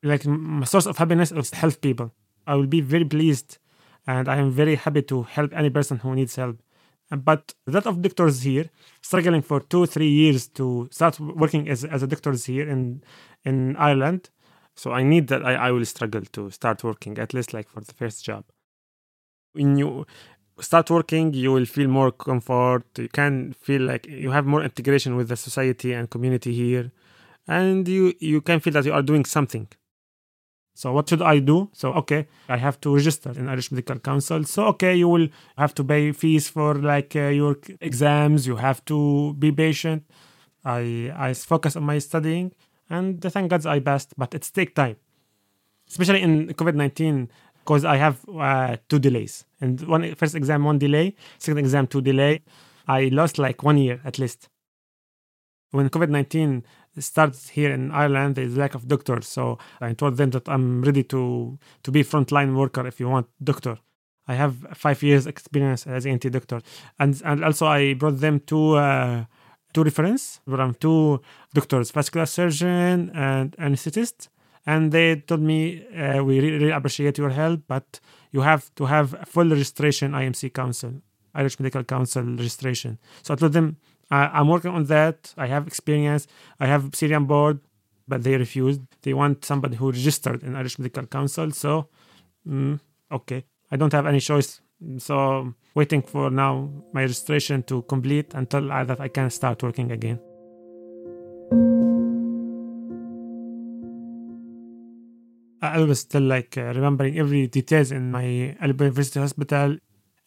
Like 0.02 0.26
my 0.26 0.66
source 0.66 0.86
of 0.86 0.98
happiness 0.98 1.32
is 1.32 1.50
help 1.52 1.80
people. 1.80 2.12
I 2.46 2.56
will 2.56 2.66
be 2.66 2.82
very 2.82 3.06
pleased 3.06 3.58
and 4.06 4.28
I 4.28 4.36
am 4.36 4.50
very 4.50 4.74
happy 4.74 5.02
to 5.02 5.22
help 5.22 5.52
any 5.54 5.70
person 5.70 5.98
who 5.98 6.14
needs 6.14 6.36
help. 6.36 6.58
But 7.10 7.54
a 7.66 7.70
lot 7.70 7.86
of 7.86 8.02
doctors 8.02 8.42
here 8.42 8.70
struggling 9.02 9.42
for 9.42 9.60
two, 9.60 9.86
three 9.86 10.08
years 10.08 10.48
to 10.48 10.88
start 10.90 11.20
working 11.20 11.68
as, 11.68 11.84
as 11.84 12.02
a 12.02 12.06
doctors 12.06 12.46
here 12.46 12.68
in 12.68 13.02
in 13.44 13.76
Ireland. 13.76 14.30
So 14.74 14.92
I 14.92 15.02
need 15.02 15.28
that 15.28 15.44
I, 15.44 15.54
I 15.54 15.70
will 15.70 15.84
struggle 15.84 16.22
to 16.32 16.50
start 16.50 16.82
working, 16.82 17.18
at 17.18 17.34
least 17.34 17.52
like 17.52 17.68
for 17.68 17.80
the 17.80 17.92
first 17.92 18.24
job. 18.24 18.44
When 19.52 19.76
you 19.76 20.06
start 20.60 20.90
working, 20.90 21.32
you 21.34 21.52
will 21.52 21.66
feel 21.66 21.88
more 21.88 22.10
comfort. 22.10 22.84
You 22.98 23.08
can 23.08 23.52
feel 23.52 23.82
like 23.82 24.06
you 24.06 24.30
have 24.30 24.46
more 24.46 24.62
integration 24.64 25.16
with 25.16 25.28
the 25.28 25.36
society 25.36 25.92
and 25.92 26.10
community 26.10 26.52
here. 26.52 26.90
And 27.46 27.86
you, 27.86 28.14
you 28.20 28.40
can 28.40 28.60
feel 28.60 28.72
that 28.72 28.84
you 28.84 28.92
are 28.92 29.02
doing 29.02 29.24
something. 29.24 29.68
So 30.74 30.92
what 30.92 31.08
should 31.08 31.22
I 31.22 31.38
do? 31.38 31.70
So 31.72 31.92
okay, 31.92 32.26
I 32.48 32.56
have 32.56 32.80
to 32.80 32.94
register 32.94 33.30
in 33.30 33.48
Irish 33.48 33.70
Medical 33.70 34.00
Council. 34.00 34.42
So 34.42 34.66
okay, 34.74 34.96
you 34.96 35.08
will 35.08 35.28
have 35.56 35.72
to 35.76 35.84
pay 35.84 36.10
fees 36.10 36.48
for 36.48 36.74
like 36.74 37.14
uh, 37.14 37.28
your 37.28 37.56
exams. 37.80 38.46
You 38.46 38.56
have 38.56 38.84
to 38.86 39.34
be 39.34 39.52
patient. 39.52 40.02
I 40.64 41.12
I 41.14 41.32
focus 41.34 41.76
on 41.76 41.84
my 41.84 41.98
studying, 42.00 42.52
and 42.90 43.22
thank 43.22 43.50
God 43.50 43.64
I 43.66 43.78
passed. 43.78 44.14
But 44.18 44.34
it's 44.34 44.50
take 44.50 44.74
time, 44.74 44.96
especially 45.88 46.22
in 46.22 46.48
COVID 46.48 46.74
nineteen, 46.74 47.30
because 47.62 47.84
I 47.84 47.96
have 47.96 48.18
uh, 48.28 48.76
two 48.88 48.98
delays. 48.98 49.46
And 49.60 49.80
one 49.86 50.14
first 50.16 50.34
exam 50.34 50.64
one 50.64 50.78
delay, 50.78 51.14
second 51.38 51.58
exam 51.58 51.86
two 51.86 52.02
delay. 52.02 52.42
I 52.88 53.08
lost 53.12 53.38
like 53.38 53.62
one 53.62 53.78
year 53.78 54.00
at 54.04 54.18
least. 54.18 54.48
When 55.70 55.88
COVID 55.88 56.10
nineteen 56.10 56.64
starts 56.98 57.48
here 57.48 57.72
in 57.72 57.90
Ireland, 57.90 58.38
is 58.38 58.56
lack 58.56 58.74
of 58.74 58.86
doctors. 58.88 59.26
So 59.26 59.58
I 59.80 59.92
told 59.94 60.16
them 60.16 60.30
that 60.30 60.48
I'm 60.48 60.82
ready 60.82 61.02
to 61.04 61.58
to 61.82 61.90
be 61.90 62.04
frontline 62.04 62.54
worker 62.54 62.86
if 62.86 63.00
you 63.00 63.08
want 63.08 63.26
doctor. 63.42 63.78
I 64.26 64.34
have 64.34 64.54
five 64.74 65.02
years 65.02 65.26
experience 65.26 65.86
as 65.86 66.06
ENT 66.06 66.30
doctor, 66.32 66.62
and 66.98 67.20
and 67.24 67.44
also 67.44 67.66
I 67.66 67.94
brought 67.94 68.20
them 68.20 68.40
two 68.40 68.76
uh, 68.76 69.24
two 69.74 69.82
reference 69.82 70.40
from 70.48 70.74
two 70.74 71.20
doctors, 71.52 71.90
vascular 71.90 72.26
surgeon 72.26 73.10
and 73.14 73.54
anesthetist, 73.58 74.28
and 74.66 74.92
they 74.92 75.16
told 75.16 75.42
me 75.42 75.84
uh, 75.94 76.22
we 76.24 76.40
really, 76.40 76.58
really 76.58 76.70
appreciate 76.70 77.18
your 77.18 77.30
help, 77.30 77.60
but 77.68 78.00
you 78.30 78.40
have 78.40 78.74
to 78.76 78.86
have 78.86 79.16
full 79.26 79.48
registration 79.48 80.12
IMC 80.12 80.54
Council, 80.54 80.92
Irish 81.34 81.60
Medical 81.60 81.84
Council 81.84 82.22
registration. 82.22 82.98
So 83.22 83.34
I 83.34 83.36
told 83.36 83.52
them 83.52 83.76
I'm 84.10 84.48
working 84.48 84.70
on 84.70 84.84
that. 84.84 85.34
I 85.36 85.46
have 85.46 85.66
experience. 85.66 86.26
I 86.60 86.66
have 86.66 86.94
Syrian 86.94 87.24
board, 87.24 87.60
but 88.06 88.22
they 88.22 88.36
refused. 88.36 88.82
They 89.02 89.14
want 89.14 89.44
somebody 89.44 89.76
who 89.76 89.90
registered 89.90 90.42
in 90.42 90.56
Irish 90.56 90.78
Medical 90.78 91.06
Council. 91.06 91.50
So, 91.52 91.88
mm, 92.46 92.80
okay, 93.10 93.44
I 93.70 93.76
don't 93.76 93.92
have 93.92 94.06
any 94.06 94.20
choice. 94.20 94.60
So, 94.98 95.54
waiting 95.74 96.02
for 96.02 96.30
now 96.30 96.70
my 96.92 97.02
registration 97.02 97.62
to 97.64 97.82
complete 97.82 98.34
until 98.34 98.70
I, 98.70 98.84
that 98.84 99.00
I 99.00 99.08
can 99.08 99.30
start 99.30 99.62
working 99.62 99.90
again. 99.90 100.20
I 105.62 105.82
was 105.82 106.00
still 106.00 106.22
like 106.22 106.58
uh, 106.58 106.72
remembering 106.74 107.18
every 107.18 107.46
details 107.46 107.90
in 107.90 108.10
my 108.10 108.54
Aleppo 108.60 108.84
University 108.84 109.18
Hospital. 109.18 109.78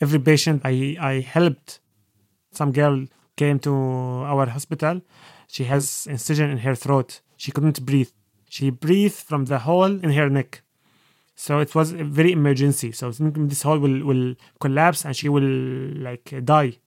Every 0.02 0.20
patient 0.20 0.62
I, 0.66 0.98
I 1.00 1.20
helped. 1.20 1.80
Some 2.52 2.72
girl 2.72 3.06
came 3.38 3.60
to 3.60 3.74
our 3.74 4.48
hospital. 4.48 5.02
She 5.48 5.64
has 5.66 6.08
incision 6.10 6.50
in 6.50 6.58
her 6.60 6.76
throat. 6.76 7.22
She 7.38 7.52
couldn't 7.52 7.86
breathe. 7.86 8.10
She 8.50 8.70
breathed 8.70 9.16
from 9.30 9.46
the 9.46 9.60
hole 9.60 9.94
in 10.06 10.12
her 10.12 10.30
neck. 10.30 10.62
So 11.36 11.60
it 11.60 11.74
was 11.76 11.92
a 11.94 12.04
very 12.04 12.32
emergency. 12.34 12.92
So 12.92 13.12
this 13.12 13.62
hole 13.62 13.80
will, 13.80 14.04
will 14.04 14.36
collapse 14.60 15.06
and 15.06 15.16
she 15.16 15.30
will 15.30 15.52
like 16.08 16.34
uh, 16.34 16.42
die. 16.42 16.80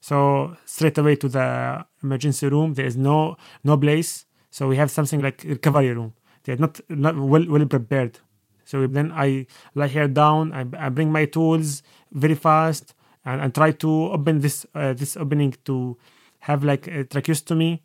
So 0.00 0.56
straight 0.64 0.96
away 0.96 1.16
to 1.16 1.28
the 1.28 1.84
emergency 2.02 2.46
room. 2.48 2.74
There 2.74 2.86
is 2.86 2.96
no 2.96 3.36
no 3.64 3.76
place. 3.76 4.24
So 4.50 4.68
we 4.68 4.76
have 4.76 4.90
something 4.90 5.20
like 5.20 5.44
recovery 5.44 5.92
room. 5.92 6.14
They're 6.44 6.56
not 6.56 6.80
not 6.88 7.16
well 7.16 7.44
well 7.48 7.66
prepared. 7.66 8.18
So 8.64 8.86
then 8.86 9.12
I 9.12 9.46
lie 9.74 9.88
her 9.88 10.08
down. 10.08 10.52
I, 10.52 10.64
I 10.86 10.88
bring 10.88 11.10
my 11.12 11.24
tools 11.26 11.82
very 12.12 12.36
fast 12.36 12.94
and, 13.24 13.40
and 13.40 13.54
try 13.54 13.72
to 13.72 13.90
open 14.12 14.40
this 14.40 14.66
uh, 14.74 14.92
this 14.92 15.16
opening 15.16 15.54
to 15.64 15.96
have 16.40 16.64
like 16.64 16.86
a 16.86 17.04
tracheostomy. 17.04 17.80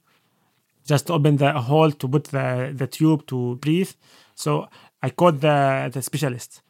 Just 0.85 1.07
to 1.07 1.13
open 1.13 1.37
the 1.37 1.51
hole 1.53 1.91
to 1.91 2.07
put 2.07 2.25
the, 2.25 2.71
the 2.73 2.85
tube 2.85 3.25
to 3.25 3.55
breathe. 3.55 3.89
So 4.35 4.67
i 5.01 5.09
called 5.09 5.41
the, 5.41 5.89
the 5.91 6.01
specialist. 6.01 6.61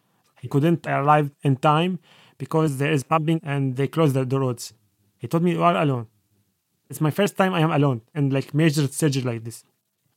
He 0.41 0.47
couldn't 0.47 0.88
arrive 0.88 1.32
in 1.43 1.58
time 1.58 1.99
because 2.38 2.78
there 2.78 2.93
is 2.93 3.04
pumping 3.04 3.41
and 3.43 3.75
they 3.75 3.88
closed 3.88 4.13
the, 4.13 4.23
the 4.23 4.39
roads. 4.39 4.73
He 5.17 5.28
told 5.28 5.43
me 5.43 5.51
you 5.51 5.63
are 5.63 5.75
alone. 5.75 6.08
It's 6.89 7.01
my 7.01 7.12
first 7.12 7.36
time 7.36 7.54
i 7.54 7.60
am 7.60 7.71
alone 7.71 8.01
in 8.13 8.30
like 8.30 8.54
major 8.54 8.88
surgery 8.88 9.23
like 9.23 9.43
this. 9.43 9.63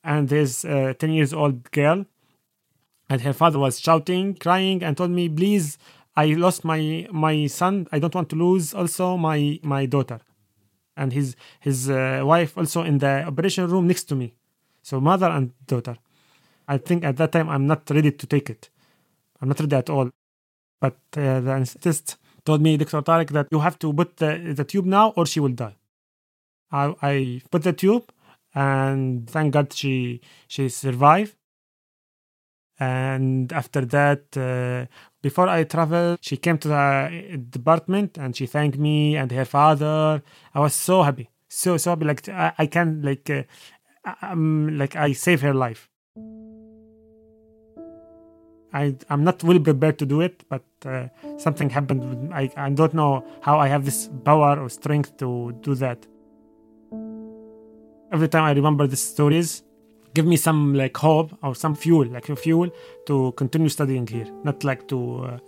And 0.04 0.28
there's 0.28 0.64
a 0.64 0.94
10 0.94 1.11
years 1.11 1.32
old 1.32 1.70
girl 1.72 2.06
and 3.11 3.20
her 3.22 3.32
father 3.32 3.58
was 3.58 3.80
shouting 3.80 4.34
crying 4.34 4.82
and 4.82 4.96
told 4.96 5.11
me 5.11 5.28
please 5.28 5.78
I 6.24 6.26
lost 6.44 6.64
my 6.72 6.81
my 7.12 7.37
son. 7.48 7.74
I 7.92 7.98
don't 8.00 8.14
want 8.18 8.31
to 8.31 8.37
lose 8.37 8.74
also 8.74 9.16
my 9.28 9.61
my 9.74 9.87
daughter, 9.87 10.20
and 10.96 11.12
his 11.18 11.37
his 11.61 11.90
uh, 11.90 12.22
wife 12.33 12.59
also 12.59 12.83
in 12.90 12.98
the 13.04 13.14
operation 13.33 13.68
room 13.72 13.87
next 13.88 14.04
to 14.11 14.16
me. 14.16 14.28
So 14.83 15.00
mother 15.00 15.31
and 15.38 15.52
daughter. 15.66 15.96
I 16.68 16.78
think 16.78 17.04
at 17.04 17.16
that 17.18 17.33
time 17.33 17.48
I'm 17.50 17.66
not 17.66 17.90
ready 17.90 18.12
to 18.12 18.26
take 18.26 18.50
it. 18.50 18.70
I'm 19.40 19.48
not 19.48 19.61
ready 19.61 19.76
at 19.76 19.90
all. 19.90 20.11
But 20.81 20.96
uh, 21.16 21.40
the 21.40 21.52
anesthetist 21.59 22.16
told 22.44 22.62
me, 22.62 22.76
Dr. 22.78 23.02
Tarek, 23.02 23.31
that 23.33 23.48
you 23.52 23.61
have 23.61 23.78
to 23.81 23.92
put 23.92 24.16
the, 24.18 24.54
the 24.57 24.64
tube 24.64 24.87
now 24.87 25.11
or 25.16 25.26
she 25.26 25.40
will 25.40 25.50
die. 25.66 25.76
I, 26.72 26.94
I 27.02 27.42
put 27.50 27.64
the 27.64 27.74
tube 27.74 28.04
and 28.54 29.28
thank 29.31 29.54
God 29.54 29.72
she 29.72 30.20
she 30.48 30.68
survived. 30.70 31.37
And 32.81 33.52
after 33.52 33.85
that, 33.87 34.24
uh, 34.37 34.87
before 35.20 35.48
I 35.48 35.64
traveled, 35.64 36.18
she 36.22 36.37
came 36.37 36.59
to 36.59 36.68
the 36.68 37.42
department 37.50 38.18
and 38.18 38.37
she 38.37 38.46
thanked 38.46 38.78
me 38.78 39.16
and 39.16 39.31
her 39.33 39.44
father. 39.44 40.22
I 40.54 40.61
was 40.61 40.74
so 40.74 41.02
happy. 41.02 41.31
so 41.48 41.76
so 41.76 41.90
happy. 41.90 42.04
Like 42.04 42.28
I, 42.28 42.52
I 42.59 42.66
can 42.66 43.02
like 43.02 43.28
uh, 43.31 43.42
I'm 44.22 44.78
like 44.78 44.96
I 44.96 45.12
save 45.12 45.40
her 45.40 45.54
life. 45.54 45.88
I 48.72 48.96
I'm 49.09 49.24
not 49.24 49.42
really 49.42 49.61
prepared 49.61 49.98
to 49.98 50.07
do 50.07 50.20
it, 50.20 50.44
but 50.48 50.64
uh, 50.85 51.09
something 51.38 51.70
happened. 51.70 52.33
I 52.33 52.50
I 52.57 52.70
don't 52.70 52.94
know 52.94 53.24
how 53.40 53.59
I 53.59 53.68
have 53.68 53.85
this 53.85 54.11
power 54.24 54.61
or 54.61 54.68
strength 54.68 55.16
to 55.18 55.52
do 55.62 55.74
that. 55.76 56.07
Every 58.12 58.28
time 58.28 58.44
I 58.44 58.52
remember 58.52 58.87
these 58.87 59.02
stories, 59.02 59.62
give 60.18 60.26
me 60.26 60.37
some 60.37 60.74
like 60.74 60.96
hope 60.96 61.31
or 61.44 61.54
some 61.54 61.74
fuel, 61.76 62.07
like 62.16 62.28
a 62.28 62.35
fuel 62.35 62.68
to 63.07 63.33
continue 63.40 63.68
studying 63.68 64.04
here. 64.14 64.26
Not 64.42 64.64
like 64.64 64.88
to 64.88 64.98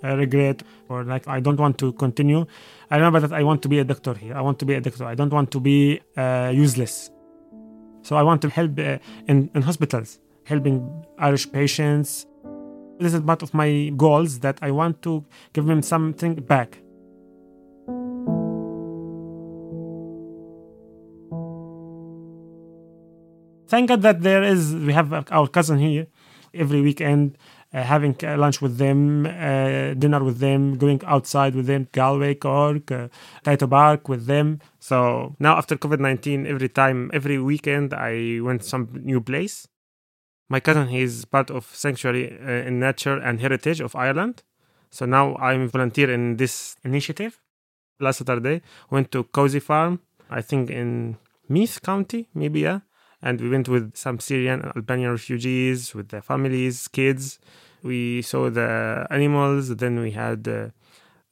uh, 0.04 0.16
regret 0.24 0.62
or 0.88 1.02
like 1.02 1.26
I 1.26 1.40
don't 1.40 1.58
want 1.64 1.76
to 1.78 1.92
continue. 2.04 2.46
I 2.92 2.96
remember 3.00 3.18
that 3.24 3.32
I 3.32 3.42
want 3.42 3.62
to 3.62 3.68
be 3.68 3.80
a 3.80 3.86
doctor 3.92 4.14
here. 4.14 4.34
I 4.40 4.42
want 4.48 4.60
to 4.60 4.66
be 4.70 4.74
a 4.74 4.80
doctor. 4.80 5.04
I 5.06 5.16
don't 5.16 5.32
want 5.38 5.50
to 5.56 5.60
be 5.70 6.00
uh, 6.16 6.52
useless. 6.54 7.10
So 8.02 8.14
I 8.14 8.22
want 8.22 8.40
to 8.42 8.48
help 8.48 8.78
uh, 8.78 8.98
in, 9.26 9.50
in 9.56 9.62
hospitals, 9.62 10.20
helping 10.44 10.76
Irish 11.18 11.50
patients. 11.50 12.26
This 13.00 13.12
is 13.12 13.20
part 13.22 13.42
of 13.42 13.52
my 13.52 13.70
goals 13.96 14.38
that 14.44 14.56
I 14.62 14.70
want 14.70 15.02
to 15.02 15.24
give 15.52 15.66
them 15.66 15.82
something 15.82 16.34
back. 16.54 16.78
Thank 23.70 23.88
God 23.88 24.02
that 24.02 24.22
there 24.22 24.42
is, 24.42 24.74
we 24.74 24.92
have 24.92 25.12
our 25.30 25.46
cousin 25.46 25.78
here 25.78 26.08
every 26.52 26.80
weekend, 26.80 27.38
uh, 27.72 27.84
having 27.84 28.16
uh, 28.24 28.36
lunch 28.36 28.60
with 28.60 28.78
them, 28.78 29.26
uh, 29.26 29.94
dinner 29.94 30.24
with 30.24 30.40
them, 30.40 30.76
going 30.76 31.00
outside 31.06 31.54
with 31.54 31.66
them, 31.66 31.86
Galway, 31.92 32.34
Cork, 32.34 32.90
uh, 32.90 33.06
Tayto 33.44 33.70
Park 33.70 34.08
with 34.08 34.26
them. 34.26 34.58
So 34.80 35.36
now 35.38 35.56
after 35.56 35.76
COVID 35.76 36.00
19, 36.00 36.48
every 36.48 36.68
time, 36.68 37.12
every 37.14 37.38
weekend, 37.38 37.94
I 37.94 38.40
went 38.42 38.64
some 38.64 38.88
new 39.04 39.20
place. 39.20 39.68
My 40.48 40.58
cousin, 40.58 40.88
he's 40.88 41.24
part 41.24 41.48
of 41.48 41.64
Sanctuary 41.72 42.40
uh, 42.44 42.66
in 42.66 42.80
Nature 42.80 43.18
and 43.18 43.40
Heritage 43.40 43.78
of 43.78 43.94
Ireland. 43.94 44.42
So 44.90 45.06
now 45.06 45.36
I'm 45.36 45.68
volunteer 45.68 46.10
in 46.10 46.38
this 46.38 46.74
initiative. 46.82 47.40
Last 48.00 48.18
Saturday, 48.18 48.62
went 48.90 49.12
to 49.12 49.22
Causey 49.22 49.60
Farm, 49.60 50.00
I 50.28 50.40
think 50.40 50.70
in 50.70 51.18
Meath 51.48 51.80
County, 51.82 52.26
maybe, 52.34 52.60
yeah 52.62 52.80
and 53.22 53.40
we 53.40 53.48
went 53.48 53.68
with 53.68 53.96
some 53.96 54.18
Syrian 54.18 54.60
and 54.62 54.72
Albanian 54.76 55.10
refugees 55.10 55.94
with 55.94 56.08
their 56.08 56.22
families, 56.22 56.88
kids. 56.88 57.38
We 57.82 58.22
saw 58.22 58.50
the 58.50 59.06
animals. 59.10 59.74
Then 59.76 60.00
we 60.00 60.12
had 60.12 60.46
uh, 60.48 60.68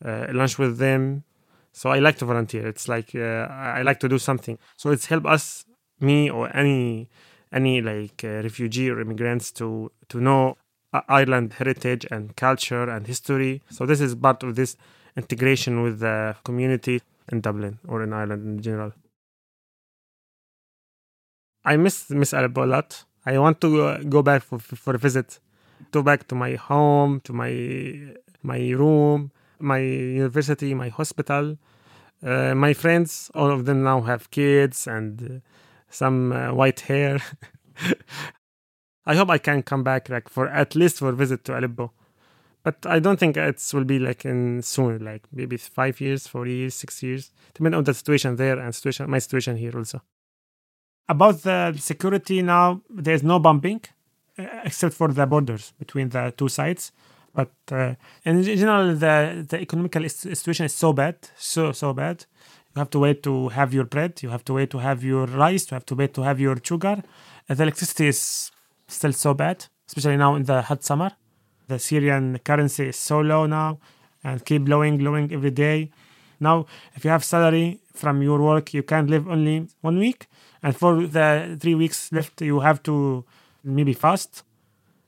uh, 0.05 0.27
lunch 0.33 0.59
with 0.59 0.79
them. 0.79 1.24
So 1.72 1.90
I 1.90 1.98
like 1.98 2.18
to 2.18 2.24
volunteer. 2.24 2.66
It's 2.66 2.88
like 2.88 3.14
uh, 3.14 3.46
I 3.79 3.83
like 3.83 4.01
to 4.01 4.09
do 4.09 4.18
something. 4.18 4.59
So 4.77 4.90
it's 4.90 5.07
help 5.07 5.27
us, 5.27 5.64
me 6.01 6.31
or 6.31 6.55
any 6.57 7.09
any 7.53 7.81
like 7.81 8.22
uh, 8.24 8.42
refugee 8.42 8.90
or 8.90 9.01
immigrants 9.01 9.51
to 9.53 9.90
to 10.09 10.20
know 10.20 10.57
Ireland 10.92 11.55
heritage 11.55 12.07
and 12.11 12.35
culture 12.37 12.88
and 12.88 13.07
history. 13.07 13.62
So 13.70 13.87
this 13.87 14.01
is 14.01 14.14
part 14.14 14.42
of 14.42 14.57
this 14.57 14.77
integration 15.16 15.83
with 15.83 16.01
the 16.01 16.37
community 16.44 17.03
in 17.31 17.40
Dublin 17.40 17.79
or 17.87 18.03
in 18.03 18.12
Ireland 18.12 18.46
in 18.46 18.62
general. 18.62 18.92
I 21.68 21.76
miss 21.76 22.09
Miss 22.09 22.33
Aleppo 22.33 22.64
a 22.64 22.70
lot. 22.76 23.04
I 23.26 23.37
want 23.38 23.61
to 23.61 23.83
uh, 23.83 23.98
go 23.98 24.22
back 24.22 24.42
for, 24.42 24.59
for 24.59 24.94
a 24.94 24.98
visit, 24.98 25.38
go 25.92 26.02
back 26.02 26.26
to 26.28 26.35
my 26.35 26.54
home, 26.54 27.20
to 27.24 27.33
my 27.35 27.52
my 28.42 28.70
room, 28.70 29.31
my 29.59 29.78
university, 29.78 30.72
my 30.72 30.88
hospital. 30.88 31.59
Uh, 32.22 32.54
my 32.54 32.72
friends, 32.72 33.31
all 33.35 33.50
of 33.50 33.66
them 33.66 33.83
now 33.83 34.00
have 34.00 34.31
kids 34.31 34.87
and 34.87 35.12
uh, 35.22 35.35
some 35.90 36.33
uh, 36.33 36.54
white 36.54 36.81
hair. 36.81 37.18
I 39.07 39.14
hope 39.14 39.28
I 39.28 39.38
can 39.38 39.62
come 39.62 39.85
back, 39.85 40.09
like 40.09 40.31
for 40.31 40.48
at 40.48 40.74
least 40.74 40.98
for 40.98 41.11
a 41.11 41.16
visit 41.22 41.44
to 41.44 41.59
Aleppo. 41.59 41.92
But 42.64 42.87
I 42.87 42.98
don't 42.98 43.20
think 43.20 43.37
it 43.37 43.62
will 43.74 43.85
be 43.85 43.98
like 43.98 44.24
in 44.24 44.62
soon, 44.62 45.04
like 45.04 45.24
maybe 45.33 45.59
five 45.59 46.00
years, 46.00 46.26
four 46.26 46.46
years, 46.46 46.74
six 46.74 47.02
years, 47.02 47.31
depending 47.52 47.76
on 47.76 47.85
the 47.85 47.92
situation 47.92 48.37
there 48.37 48.59
and 48.59 48.74
situation, 48.74 49.11
my 49.11 49.18
situation 49.18 49.59
here 49.59 49.76
also. 49.76 50.00
About 51.09 51.42
the 51.42 51.75
security 51.79 52.42
now, 52.42 52.83
there's 52.90 53.23
no 53.23 53.38
bumping 53.38 53.81
uh, 54.38 54.44
except 54.64 54.94
for 54.94 55.09
the 55.09 55.27
borders 55.27 55.73
between 55.79 56.11
the 56.11 56.35
two 56.37 56.49
sides. 56.49 56.92
But 57.35 57.53
uh, 57.73 57.94
in 58.25 58.42
general, 58.42 58.94
the, 58.94 59.47
the 59.49 59.61
economical 59.61 60.07
situation 60.09 60.66
is 60.66 60.75
so 60.75 60.92
bad, 60.92 61.16
so, 61.37 61.73
so 61.73 61.92
bad. 61.94 62.27
You 62.75 62.81
have 62.81 62.90
to 62.90 62.99
wait 62.99 63.23
to 63.23 63.49
have 63.49 63.73
your 63.73 63.85
bread, 63.85 64.23
you 64.23 64.29
have 64.29 64.44
to 64.44 64.55
wait 64.55 64.71
to 64.71 64.79
have 64.79 65.03
your 65.03 65.27
rice, 65.27 65.71
you 65.71 65.75
have 65.75 65.87
to 65.87 65.94
wait 65.94 66.12
to 66.14 66.23
have 66.23 66.38
your 66.38 66.57
sugar. 66.62 67.03
The 67.49 67.62
electricity 67.62 68.09
is 68.09 68.51
still 68.87 69.12
so 69.12 69.33
bad, 69.33 69.64
especially 69.87 70.16
now 70.18 70.35
in 70.35 70.44
the 70.44 70.61
hot 70.62 70.85
summer. 70.85 71.12
The 71.68 71.79
Syrian 71.79 72.38
currency 72.44 72.88
is 72.88 72.97
so 72.97 73.21
low 73.21 73.47
now 73.47 73.79
and 74.23 74.44
keep 74.44 74.64
blowing, 74.64 74.99
blowing 74.99 75.33
every 75.33 75.51
day. 75.53 75.90
Now, 76.40 76.66
if 76.94 77.05
you 77.05 77.11
have 77.11 77.25
salary 77.25 77.81
from 77.94 78.23
your 78.23 78.40
work, 78.40 78.75
you 78.75 78.83
can't 78.83 79.09
live 79.09 79.29
only 79.29 79.68
one 79.81 79.99
week 79.99 80.29
and 80.62 80.77
for 80.77 81.07
the 81.07 81.57
three 81.61 81.75
weeks 81.75 82.12
left 82.12 82.40
you 82.40 82.61
have 82.61 82.83
to 82.85 83.25
maybe 83.64 83.92
fast. 83.92 84.42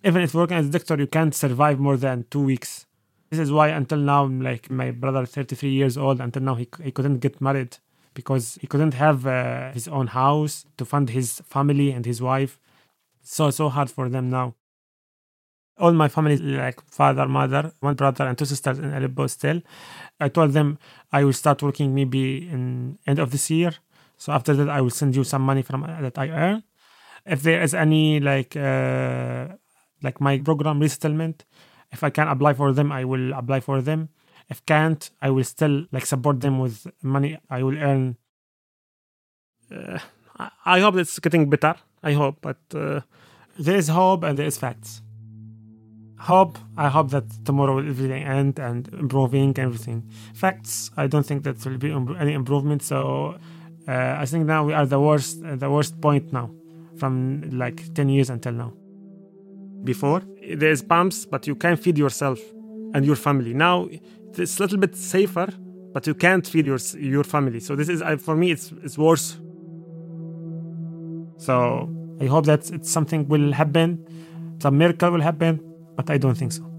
Even 0.02 0.22
if 0.22 0.34
working 0.34 0.56
as 0.56 0.66
a 0.66 0.70
doctor 0.70 0.96
you 0.96 1.06
can't 1.06 1.34
survive 1.34 1.78
more 1.78 1.96
than 1.96 2.24
two 2.30 2.40
weeks. 2.42 2.86
This 3.30 3.38
is 3.38 3.52
why 3.52 3.68
until 3.68 3.98
now 3.98 4.24
like 4.26 4.70
my 4.70 4.90
brother 4.90 5.24
33 5.26 5.70
years 5.70 5.96
old 5.96 6.20
until 6.20 6.42
now 6.42 6.54
he, 6.54 6.68
he 6.82 6.90
couldn't 6.90 7.18
get 7.18 7.40
married 7.40 7.78
because 8.14 8.58
he 8.60 8.66
couldn't 8.66 8.94
have 8.94 9.26
uh, 9.26 9.70
his 9.72 9.86
own 9.88 10.08
house 10.08 10.66
to 10.76 10.84
fund 10.84 11.10
his 11.10 11.40
family 11.46 11.92
and 11.92 12.06
his 12.06 12.20
wife. 12.20 12.58
So 13.22 13.50
so 13.50 13.68
hard 13.68 13.90
for 13.90 14.08
them 14.08 14.30
now. 14.30 14.54
All 15.78 15.92
my 15.92 16.08
family 16.08 16.36
like 16.36 16.80
father 16.90 17.26
mother 17.26 17.72
one 17.80 17.94
brother 17.94 18.26
and 18.26 18.36
two 18.36 18.44
sisters 18.44 18.78
in 18.78 18.92
aleppo 18.92 19.26
still 19.26 19.62
i 20.20 20.28
told 20.28 20.52
them 20.52 20.78
i 21.10 21.24
will 21.24 21.32
start 21.32 21.62
working 21.62 21.94
maybe 21.94 22.46
in 22.50 22.98
end 23.06 23.18
of 23.18 23.30
this 23.30 23.48
year 23.48 23.72
so 24.20 24.32
after 24.32 24.54
that, 24.54 24.68
I 24.68 24.82
will 24.82 24.90
send 24.90 25.16
you 25.16 25.24
some 25.24 25.40
money 25.40 25.62
from 25.62 25.80
that 25.80 26.18
I 26.18 26.28
earn. 26.28 26.62
If 27.24 27.42
there 27.42 27.62
is 27.62 27.72
any 27.72 28.20
like 28.20 28.54
uh, 28.54 29.48
like 30.02 30.20
my 30.20 30.38
program 30.40 30.78
resettlement, 30.78 31.46
if 31.90 32.04
I 32.04 32.10
can 32.10 32.28
apply 32.28 32.52
for 32.52 32.74
them, 32.74 32.92
I 32.92 33.06
will 33.06 33.32
apply 33.32 33.60
for 33.60 33.80
them. 33.80 34.10
If 34.50 34.64
can't, 34.66 35.08
I 35.22 35.30
will 35.30 35.44
still 35.44 35.86
like 35.90 36.04
support 36.04 36.42
them 36.42 36.58
with 36.58 36.86
money 37.02 37.38
I 37.48 37.62
will 37.62 37.78
earn. 37.78 38.18
Uh, 39.74 39.98
I 40.66 40.80
hope 40.80 40.96
it's 40.96 41.18
getting 41.18 41.48
better. 41.48 41.76
I 42.02 42.12
hope, 42.12 42.42
but 42.42 42.58
uh, 42.74 43.00
there 43.58 43.76
is 43.76 43.88
hope 43.88 44.22
and 44.24 44.38
there 44.38 44.46
is 44.46 44.58
facts. 44.58 45.00
Hope, 46.18 46.58
I 46.76 46.88
hope 46.88 47.08
that 47.12 47.24
tomorrow 47.46 47.76
will 47.76 47.88
everything 47.88 48.22
end 48.22 48.58
and 48.58 48.86
improving 48.88 49.58
everything. 49.58 50.10
Facts, 50.34 50.90
I 50.98 51.06
don't 51.06 51.24
think 51.24 51.44
that 51.44 51.64
will 51.64 51.78
be 51.78 51.90
any 52.18 52.34
improvement. 52.34 52.82
So 52.82 53.38
uh, 53.90 54.22
I 54.22 54.24
think 54.30 54.46
now 54.46 54.60
we 54.68 54.72
are 54.72 54.86
the 54.86 55.00
worst, 55.00 55.42
uh, 55.44 55.56
the 55.56 55.70
worst 55.76 56.00
point 56.00 56.32
now, 56.32 56.50
from 57.00 57.12
like 57.62 57.78
ten 57.94 58.08
years 58.08 58.30
until 58.30 58.52
now. 58.52 58.72
Before 59.82 60.22
there's 60.62 60.82
pumps, 60.82 61.26
but 61.32 61.46
you 61.48 61.54
can 61.54 61.76
feed 61.76 61.96
yourself 62.04 62.38
and 62.94 63.04
your 63.04 63.16
family. 63.16 63.52
Now 63.54 63.88
it's 64.36 64.58
a 64.58 64.62
little 64.62 64.78
bit 64.78 64.94
safer, 64.96 65.48
but 65.94 66.06
you 66.06 66.14
can't 66.14 66.46
feed 66.46 66.66
your 66.66 66.78
your 67.14 67.24
family. 67.24 67.60
So 67.60 67.74
this 67.74 67.88
is 67.88 68.00
uh, 68.02 68.16
for 68.16 68.36
me, 68.36 68.52
it's 68.52 68.72
it's 68.86 68.98
worse. 68.98 69.26
So 71.46 71.54
I 72.20 72.26
hope 72.26 72.44
that 72.46 72.70
it's 72.70 72.90
something 72.90 73.26
will 73.28 73.52
happen, 73.52 73.88
some 74.62 74.76
miracle 74.76 75.10
will 75.10 75.22
happen, 75.30 75.60
but 75.96 76.10
I 76.10 76.18
don't 76.18 76.36
think 76.36 76.52
so. 76.52 76.69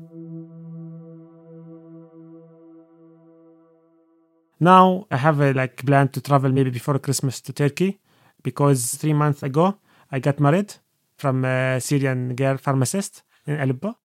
Now 4.62 5.08
I 5.10 5.17
have 5.17 5.41
a 5.41 5.54
like 5.54 5.84
plan 5.84 6.10
to 6.10 6.21
travel 6.21 6.52
maybe 6.52 6.69
before 6.69 7.00
Christmas 7.00 7.41
to 7.41 7.52
Turkey 7.52 8.00
because 8.43 8.93
three 8.93 9.13
months 9.13 9.41
ago 9.41 9.80
I 10.12 10.19
got 10.19 10.39
married 10.39 10.76
from 11.17 11.43
a 11.45 11.82
Syrian 11.82 12.36
girl 12.36 12.58
pharmacist 12.58 13.24
in 13.47 13.60
Aleppo. 13.60 13.97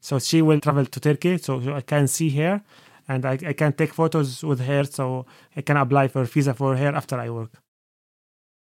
So 0.00 0.18
she 0.18 0.40
will 0.40 0.60
travel 0.60 0.86
to 0.86 0.98
Turkey, 0.98 1.36
so 1.36 1.74
I 1.74 1.82
can 1.82 2.08
see 2.08 2.30
her 2.30 2.62
and 3.06 3.26
I, 3.26 3.32
I 3.32 3.52
can 3.52 3.74
take 3.74 3.92
photos 3.92 4.42
with 4.42 4.60
her, 4.60 4.84
so 4.84 5.26
I 5.54 5.60
can 5.60 5.76
apply 5.76 6.08
for 6.08 6.24
visa 6.24 6.54
for 6.54 6.74
her 6.74 6.94
after 6.94 7.18
I 7.18 7.28
work. 7.28 7.60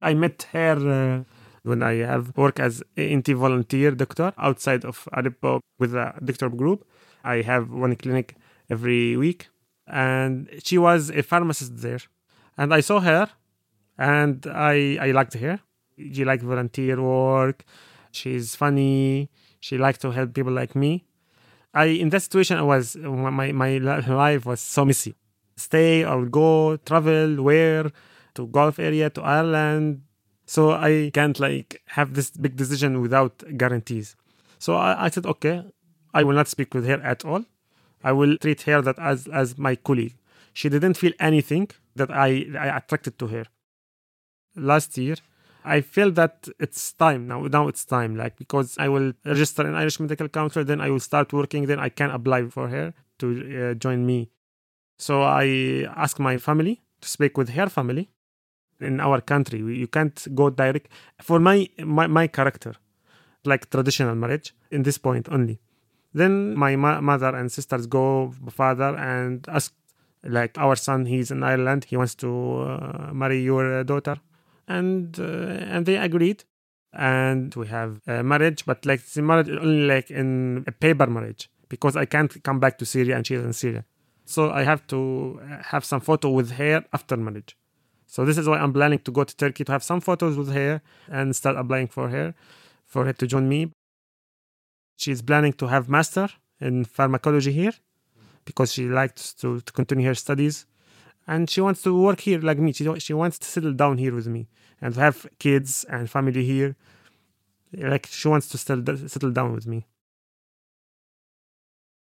I 0.02 0.16
met 0.16 0.48
her 0.52 0.76
uh, 0.76 1.24
when 1.64 1.82
I 1.82 1.94
have 2.12 2.36
work 2.36 2.60
as 2.60 2.84
ENT 2.98 3.30
volunteer 3.30 3.92
doctor 3.92 4.34
outside 4.38 4.84
of 4.84 5.08
Aleppo 5.14 5.62
with 5.78 5.96
a 5.96 6.14
doctor 6.26 6.50
group. 6.50 6.86
I 7.24 7.42
have 7.42 7.72
one 7.72 7.96
clinic 7.96 8.36
every 8.70 9.16
week 9.16 9.48
and 9.90 10.50
she 10.64 10.78
was 10.78 11.10
a 11.10 11.24
pharmacist 11.24 11.78
there. 11.78 12.00
And 12.58 12.74
I 12.74 12.82
saw 12.82 13.00
her, 13.00 13.30
and 13.98 14.46
I 14.48 14.98
I 15.02 15.12
liked 15.12 15.34
her. 15.36 15.60
She 15.98 16.24
liked 16.26 16.44
volunteer 16.44 17.02
work. 17.02 17.66
She's 18.12 18.56
funny. 18.56 19.30
She 19.60 19.78
liked 19.78 20.02
to 20.02 20.12
help 20.12 20.34
people 20.34 20.54
like 20.54 20.76
me. 20.76 21.06
I 21.74 21.86
in 21.86 22.10
that 22.10 22.22
situation 22.22 22.58
I 22.58 22.64
was 22.64 22.96
my 22.96 23.52
my 23.52 23.78
life 23.78 24.46
was 24.46 24.62
so 24.62 24.86
messy. 24.86 25.16
Stay 25.58 26.06
or 26.06 26.26
go, 26.26 26.78
travel, 26.78 27.44
where, 27.44 27.92
to 28.36 28.48
Gulf 28.48 28.80
area, 28.80 29.10
to 29.10 29.22
Ireland. 29.22 30.02
So 30.46 30.72
I 30.72 31.12
can't 31.14 31.38
like 31.40 31.82
have 31.88 32.14
this 32.14 32.32
big 32.32 32.56
decision 32.56 33.02
without 33.02 33.44
guarantees. 33.58 34.16
So 34.58 34.76
I, 34.76 35.06
I 35.06 35.10
said, 35.10 35.26
okay, 35.26 35.64
I 36.14 36.24
will 36.24 36.36
not 36.36 36.48
speak 36.48 36.74
with 36.74 36.88
her 36.88 37.02
at 37.02 37.26
all. 37.26 37.44
I 38.04 38.12
will 38.12 38.38
treat 38.38 38.62
her 38.64 38.82
that 38.82 39.00
as 39.00 39.28
as 39.28 39.58
my 39.58 39.76
colleague. 39.76 40.16
She 40.54 40.70
didn't 40.70 40.96
feel 40.96 41.14
anything 41.20 41.70
that 41.96 42.12
I 42.12 42.30
I 42.66 42.78
attracted 42.78 43.18
to 43.20 43.28
her. 43.28 43.46
Last 44.56 44.98
year, 44.98 45.16
I 45.64 45.82
feel 45.82 46.12
that 46.12 46.48
it's 46.60 46.94
time 46.94 47.28
now. 47.28 47.42
Now 47.44 47.68
it's 47.68 47.86
time, 47.86 48.16
like 48.16 48.38
because 48.38 48.78
I 48.78 48.88
will 48.88 49.14
register 49.26 49.68
in 49.68 49.76
Irish 49.76 50.00
Medical 50.00 50.30
Council, 50.30 50.64
then 50.64 50.82
I 50.82 50.90
will 50.90 51.00
start 51.00 51.34
working, 51.34 51.68
then 51.68 51.80
I 51.80 51.90
can 51.90 52.12
apply 52.12 52.46
for 52.48 52.68
her 52.70 52.94
to 53.20 53.72
uh, 53.72 53.74
join 53.76 54.06
me. 54.06 54.30
So 54.98 55.22
I 55.24 55.88
asked 55.96 56.20
my 56.20 56.38
family 56.38 56.82
to 57.02 57.08
speak 57.10 57.38
with 57.38 57.50
her 57.50 57.68
family 57.68 58.10
in 58.80 59.00
our 59.00 59.22
country. 59.22 59.60
You 59.60 59.88
can't 59.88 60.28
go 60.36 60.50
direct 60.50 60.88
for 61.22 61.40
my 61.40 61.70
my, 61.80 62.08
my 62.08 62.28
character, 62.28 62.74
like 63.46 63.70
traditional 63.70 64.16
marriage 64.16 64.54
in 64.72 64.84
this 64.84 64.98
point 64.98 65.28
only. 65.30 65.60
Then 66.14 66.56
my 66.56 66.76
ma- 66.76 67.02
mother 67.02 67.36
and 67.36 67.52
sisters 67.52 67.86
go 67.88 68.34
father 68.50 68.96
and 68.98 69.46
ask 69.48 69.74
like 70.24 70.58
our 70.58 70.76
son 70.76 71.06
he's 71.06 71.32
in 71.32 71.44
Ireland 71.44 71.86
he 71.86 71.96
wants 71.96 72.16
to 72.16 72.30
uh, 72.62 73.12
marry 73.14 73.42
your 73.42 73.84
daughter. 73.84 74.18
And 74.68 75.20
uh, 75.20 75.24
and 75.74 75.86
they 75.86 75.98
agreed. 75.98 76.44
And 76.92 77.54
we 77.56 77.68
have 77.68 78.02
a 78.08 78.24
marriage 78.24 78.66
but 78.66 78.86
like 78.86 79.06
the 79.06 79.22
marriage 79.22 79.50
only 79.50 79.88
like 79.88 80.10
in 80.10 80.64
a 80.68 80.72
paper 80.72 81.06
marriage 81.08 81.50
because 81.70 81.96
I 81.96 82.06
can't 82.06 82.44
come 82.44 82.60
back 82.60 82.80
to 82.80 82.86
Syria 82.86 83.16
and 83.16 83.26
she's 83.26 83.42
in 83.42 83.54
Syria. 83.54 83.86
So 84.26 84.52
I 84.52 84.64
have 84.64 84.86
to 84.88 85.40
have 85.66 85.86
some 85.86 86.02
photo 86.02 86.30
with 86.30 86.52
her 86.52 86.84
after 86.94 87.16
marriage. 87.18 87.56
So 88.08 88.26
this 88.26 88.40
is 88.40 88.50
why 88.50 88.58
I'm 88.58 88.74
planning 88.74 89.00
to 89.00 89.12
go 89.12 89.24
to 89.24 89.36
Turkey 89.36 89.64
to 89.66 89.72
have 89.72 89.84
some 89.84 90.02
photos 90.02 90.36
with 90.36 90.52
her 90.52 90.82
and 91.08 91.36
start 91.36 91.56
applying 91.58 91.88
for 91.88 92.10
her 92.10 92.34
for 92.86 93.06
her 93.06 93.14
to 93.14 93.28
join 93.28 93.48
me 93.48 93.72
she's 95.00 95.22
planning 95.22 95.54
to 95.54 95.66
have 95.68 95.90
master 95.90 96.28
in 96.60 96.86
pharmacology 96.86 97.52
here 97.52 97.74
because 98.46 98.74
she 98.74 98.84
likes 98.88 99.34
to, 99.34 99.62
to 99.62 99.72
continue 99.72 100.08
her 100.08 100.16
studies. 100.16 100.66
And 101.28 101.50
she 101.50 101.62
wants 101.62 101.82
to 101.84 101.92
work 102.08 102.20
here 102.22 102.40
like 102.42 102.58
me. 102.58 102.74
She, 102.74 102.86
she 103.00 103.14
wants 103.14 103.38
to 103.40 103.46
settle 103.46 103.74
down 103.74 103.98
here 103.98 104.14
with 104.14 104.28
me 104.28 104.48
and 104.82 104.96
have 104.96 105.28
kids 105.38 105.86
and 105.90 106.10
family 106.10 106.44
here. 106.44 106.76
Like 107.74 108.08
she 108.08 108.28
wants 108.28 108.48
to 108.50 108.58
settle, 108.58 108.98
settle 109.08 109.32
down 109.32 109.54
with 109.54 109.68
me. 109.68 109.86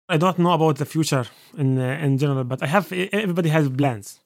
I 0.08 0.16
don't 0.16 0.38
know 0.40 0.52
about 0.52 0.76
the 0.78 0.86
future 0.86 1.26
in 1.56 1.78
uh, 1.78 1.96
in 2.02 2.18
general 2.18 2.42
but 2.42 2.60
i 2.64 2.66
have 2.66 2.92
everybody 2.92 3.48
has 3.50 3.68
plans. 3.68 4.18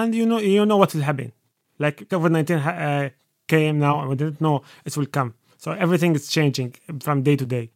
And 0.00 0.14
you 0.14 0.26
know 0.26 0.38
you 0.38 0.64
know 0.64 0.76
what 0.76 0.94
will 0.94 1.02
happen. 1.02 1.32
Like 1.78 2.08
covid-19 2.08 2.50
uh, 2.64 3.10
came 3.48 3.80
now 3.80 4.00
and 4.00 4.10
we 4.10 4.16
didn't 4.16 4.40
know 4.40 4.62
it 4.84 4.96
will 4.96 5.06
come. 5.06 5.34
So 5.56 5.72
everything 5.72 6.14
is 6.14 6.28
changing 6.28 6.76
from 7.00 7.22
day 7.22 7.36
to 7.36 7.46
day 7.46 7.72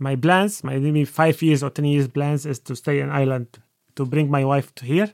my 0.00 0.16
plans, 0.16 0.64
my 0.64 0.78
maybe 0.78 1.04
five 1.04 1.40
years 1.42 1.62
or 1.62 1.70
ten 1.70 1.84
years 1.84 2.08
plans 2.08 2.46
is 2.46 2.58
to 2.60 2.74
stay 2.74 3.00
in 3.00 3.10
Ireland, 3.10 3.58
to 3.96 4.06
bring 4.06 4.30
my 4.30 4.44
wife 4.44 4.74
to 4.76 4.84
here, 4.86 5.12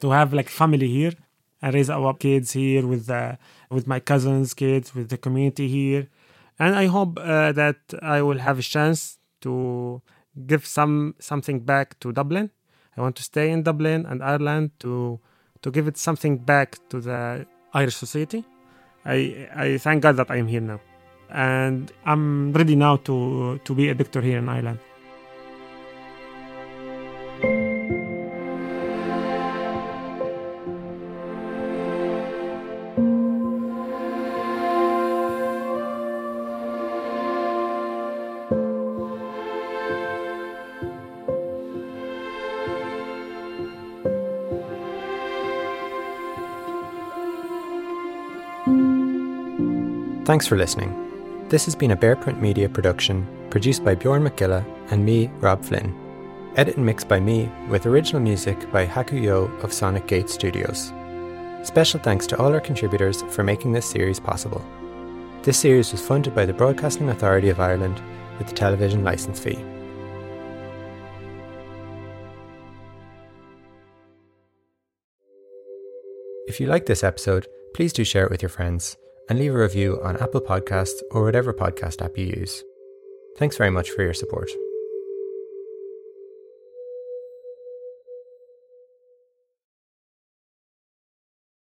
to 0.00 0.10
have 0.10 0.32
like 0.32 0.48
family 0.48 0.88
here, 0.88 1.12
and 1.60 1.74
raise 1.74 1.90
our 1.90 2.14
kids 2.14 2.52
here 2.52 2.86
with 2.86 3.08
uh, 3.10 3.36
with 3.70 3.86
my 3.86 4.00
cousins' 4.00 4.54
kids, 4.54 4.94
with 4.94 5.10
the 5.10 5.18
community 5.18 5.68
here, 5.68 6.08
and 6.58 6.74
I 6.74 6.86
hope 6.86 7.18
uh, 7.18 7.52
that 7.52 7.80
I 8.00 8.22
will 8.22 8.38
have 8.38 8.58
a 8.58 8.62
chance 8.62 9.18
to 9.42 10.02
give 10.46 10.66
some 10.66 11.14
something 11.18 11.60
back 11.60 12.00
to 12.00 12.12
Dublin. 12.12 12.50
I 12.96 13.00
want 13.00 13.16
to 13.16 13.22
stay 13.22 13.50
in 13.50 13.62
Dublin 13.62 14.06
and 14.06 14.22
Ireland 14.22 14.70
to 14.80 15.20
to 15.62 15.70
give 15.70 15.86
it 15.88 15.96
something 15.96 16.38
back 16.38 16.78
to 16.88 17.00
the 17.00 17.46
Irish 17.74 17.96
society. 17.96 18.44
I 19.04 19.48
I 19.54 19.78
thank 19.78 20.02
God 20.02 20.16
that 20.16 20.30
I 20.30 20.36
am 20.36 20.48
here 20.48 20.60
now 20.60 20.80
and 21.32 21.90
I'm 22.04 22.52
ready 22.52 22.76
now 22.76 22.96
to 22.96 23.58
to 23.64 23.74
be 23.74 23.88
a 23.88 23.94
doctor 23.94 24.20
here 24.20 24.38
in 24.38 24.48
Ireland. 24.48 24.78
Thanks 50.24 50.46
for 50.46 50.56
listening. 50.56 51.11
This 51.52 51.66
has 51.66 51.74
been 51.74 51.90
a 51.90 51.96
Bearprint 51.98 52.40
Media 52.40 52.66
production, 52.66 53.28
produced 53.50 53.84
by 53.84 53.94
Bjorn 53.94 54.22
Mac 54.22 54.38
Giolla 54.38 54.64
and 54.90 55.04
me, 55.04 55.26
Rob 55.40 55.62
Flynn. 55.62 55.94
Edit 56.56 56.78
and 56.78 56.86
mixed 56.86 57.08
by 57.08 57.20
me, 57.20 57.46
with 57.68 57.84
original 57.84 58.22
music 58.22 58.72
by 58.72 58.86
Haku 58.86 59.20
Yeo 59.20 59.54
of 59.58 59.70
Sonic 59.70 60.06
Gate 60.06 60.30
Studios. 60.30 60.94
Special 61.62 62.00
thanks 62.00 62.26
to 62.28 62.38
all 62.38 62.54
our 62.54 62.58
contributors 62.58 63.20
for 63.28 63.44
making 63.44 63.72
this 63.72 63.84
series 63.84 64.18
possible. 64.18 64.64
This 65.42 65.58
series 65.58 65.92
was 65.92 66.00
funded 66.00 66.34
by 66.34 66.46
the 66.46 66.54
Broadcasting 66.54 67.10
Authority 67.10 67.50
of 67.50 67.60
Ireland 67.60 68.00
with 68.38 68.46
the 68.46 68.54
television 68.54 69.04
licence 69.04 69.38
fee. 69.38 69.62
If 76.46 76.60
you 76.60 76.66
like 76.66 76.86
this 76.86 77.04
episode, 77.04 77.46
please 77.74 77.92
do 77.92 78.04
share 78.04 78.24
it 78.24 78.30
with 78.30 78.40
your 78.40 78.48
friends 78.48 78.96
and 79.28 79.38
leave 79.38 79.54
a 79.54 79.58
review 79.58 80.00
on 80.02 80.16
Apple 80.16 80.40
Podcasts 80.40 81.02
or 81.10 81.24
whatever 81.24 81.52
podcast 81.52 82.02
app 82.02 82.18
you 82.18 82.26
use. 82.26 82.64
Thanks 83.36 83.56
very 83.56 83.70
much 83.70 83.90
for 83.90 84.02
your 84.02 84.14
support. 84.14 84.50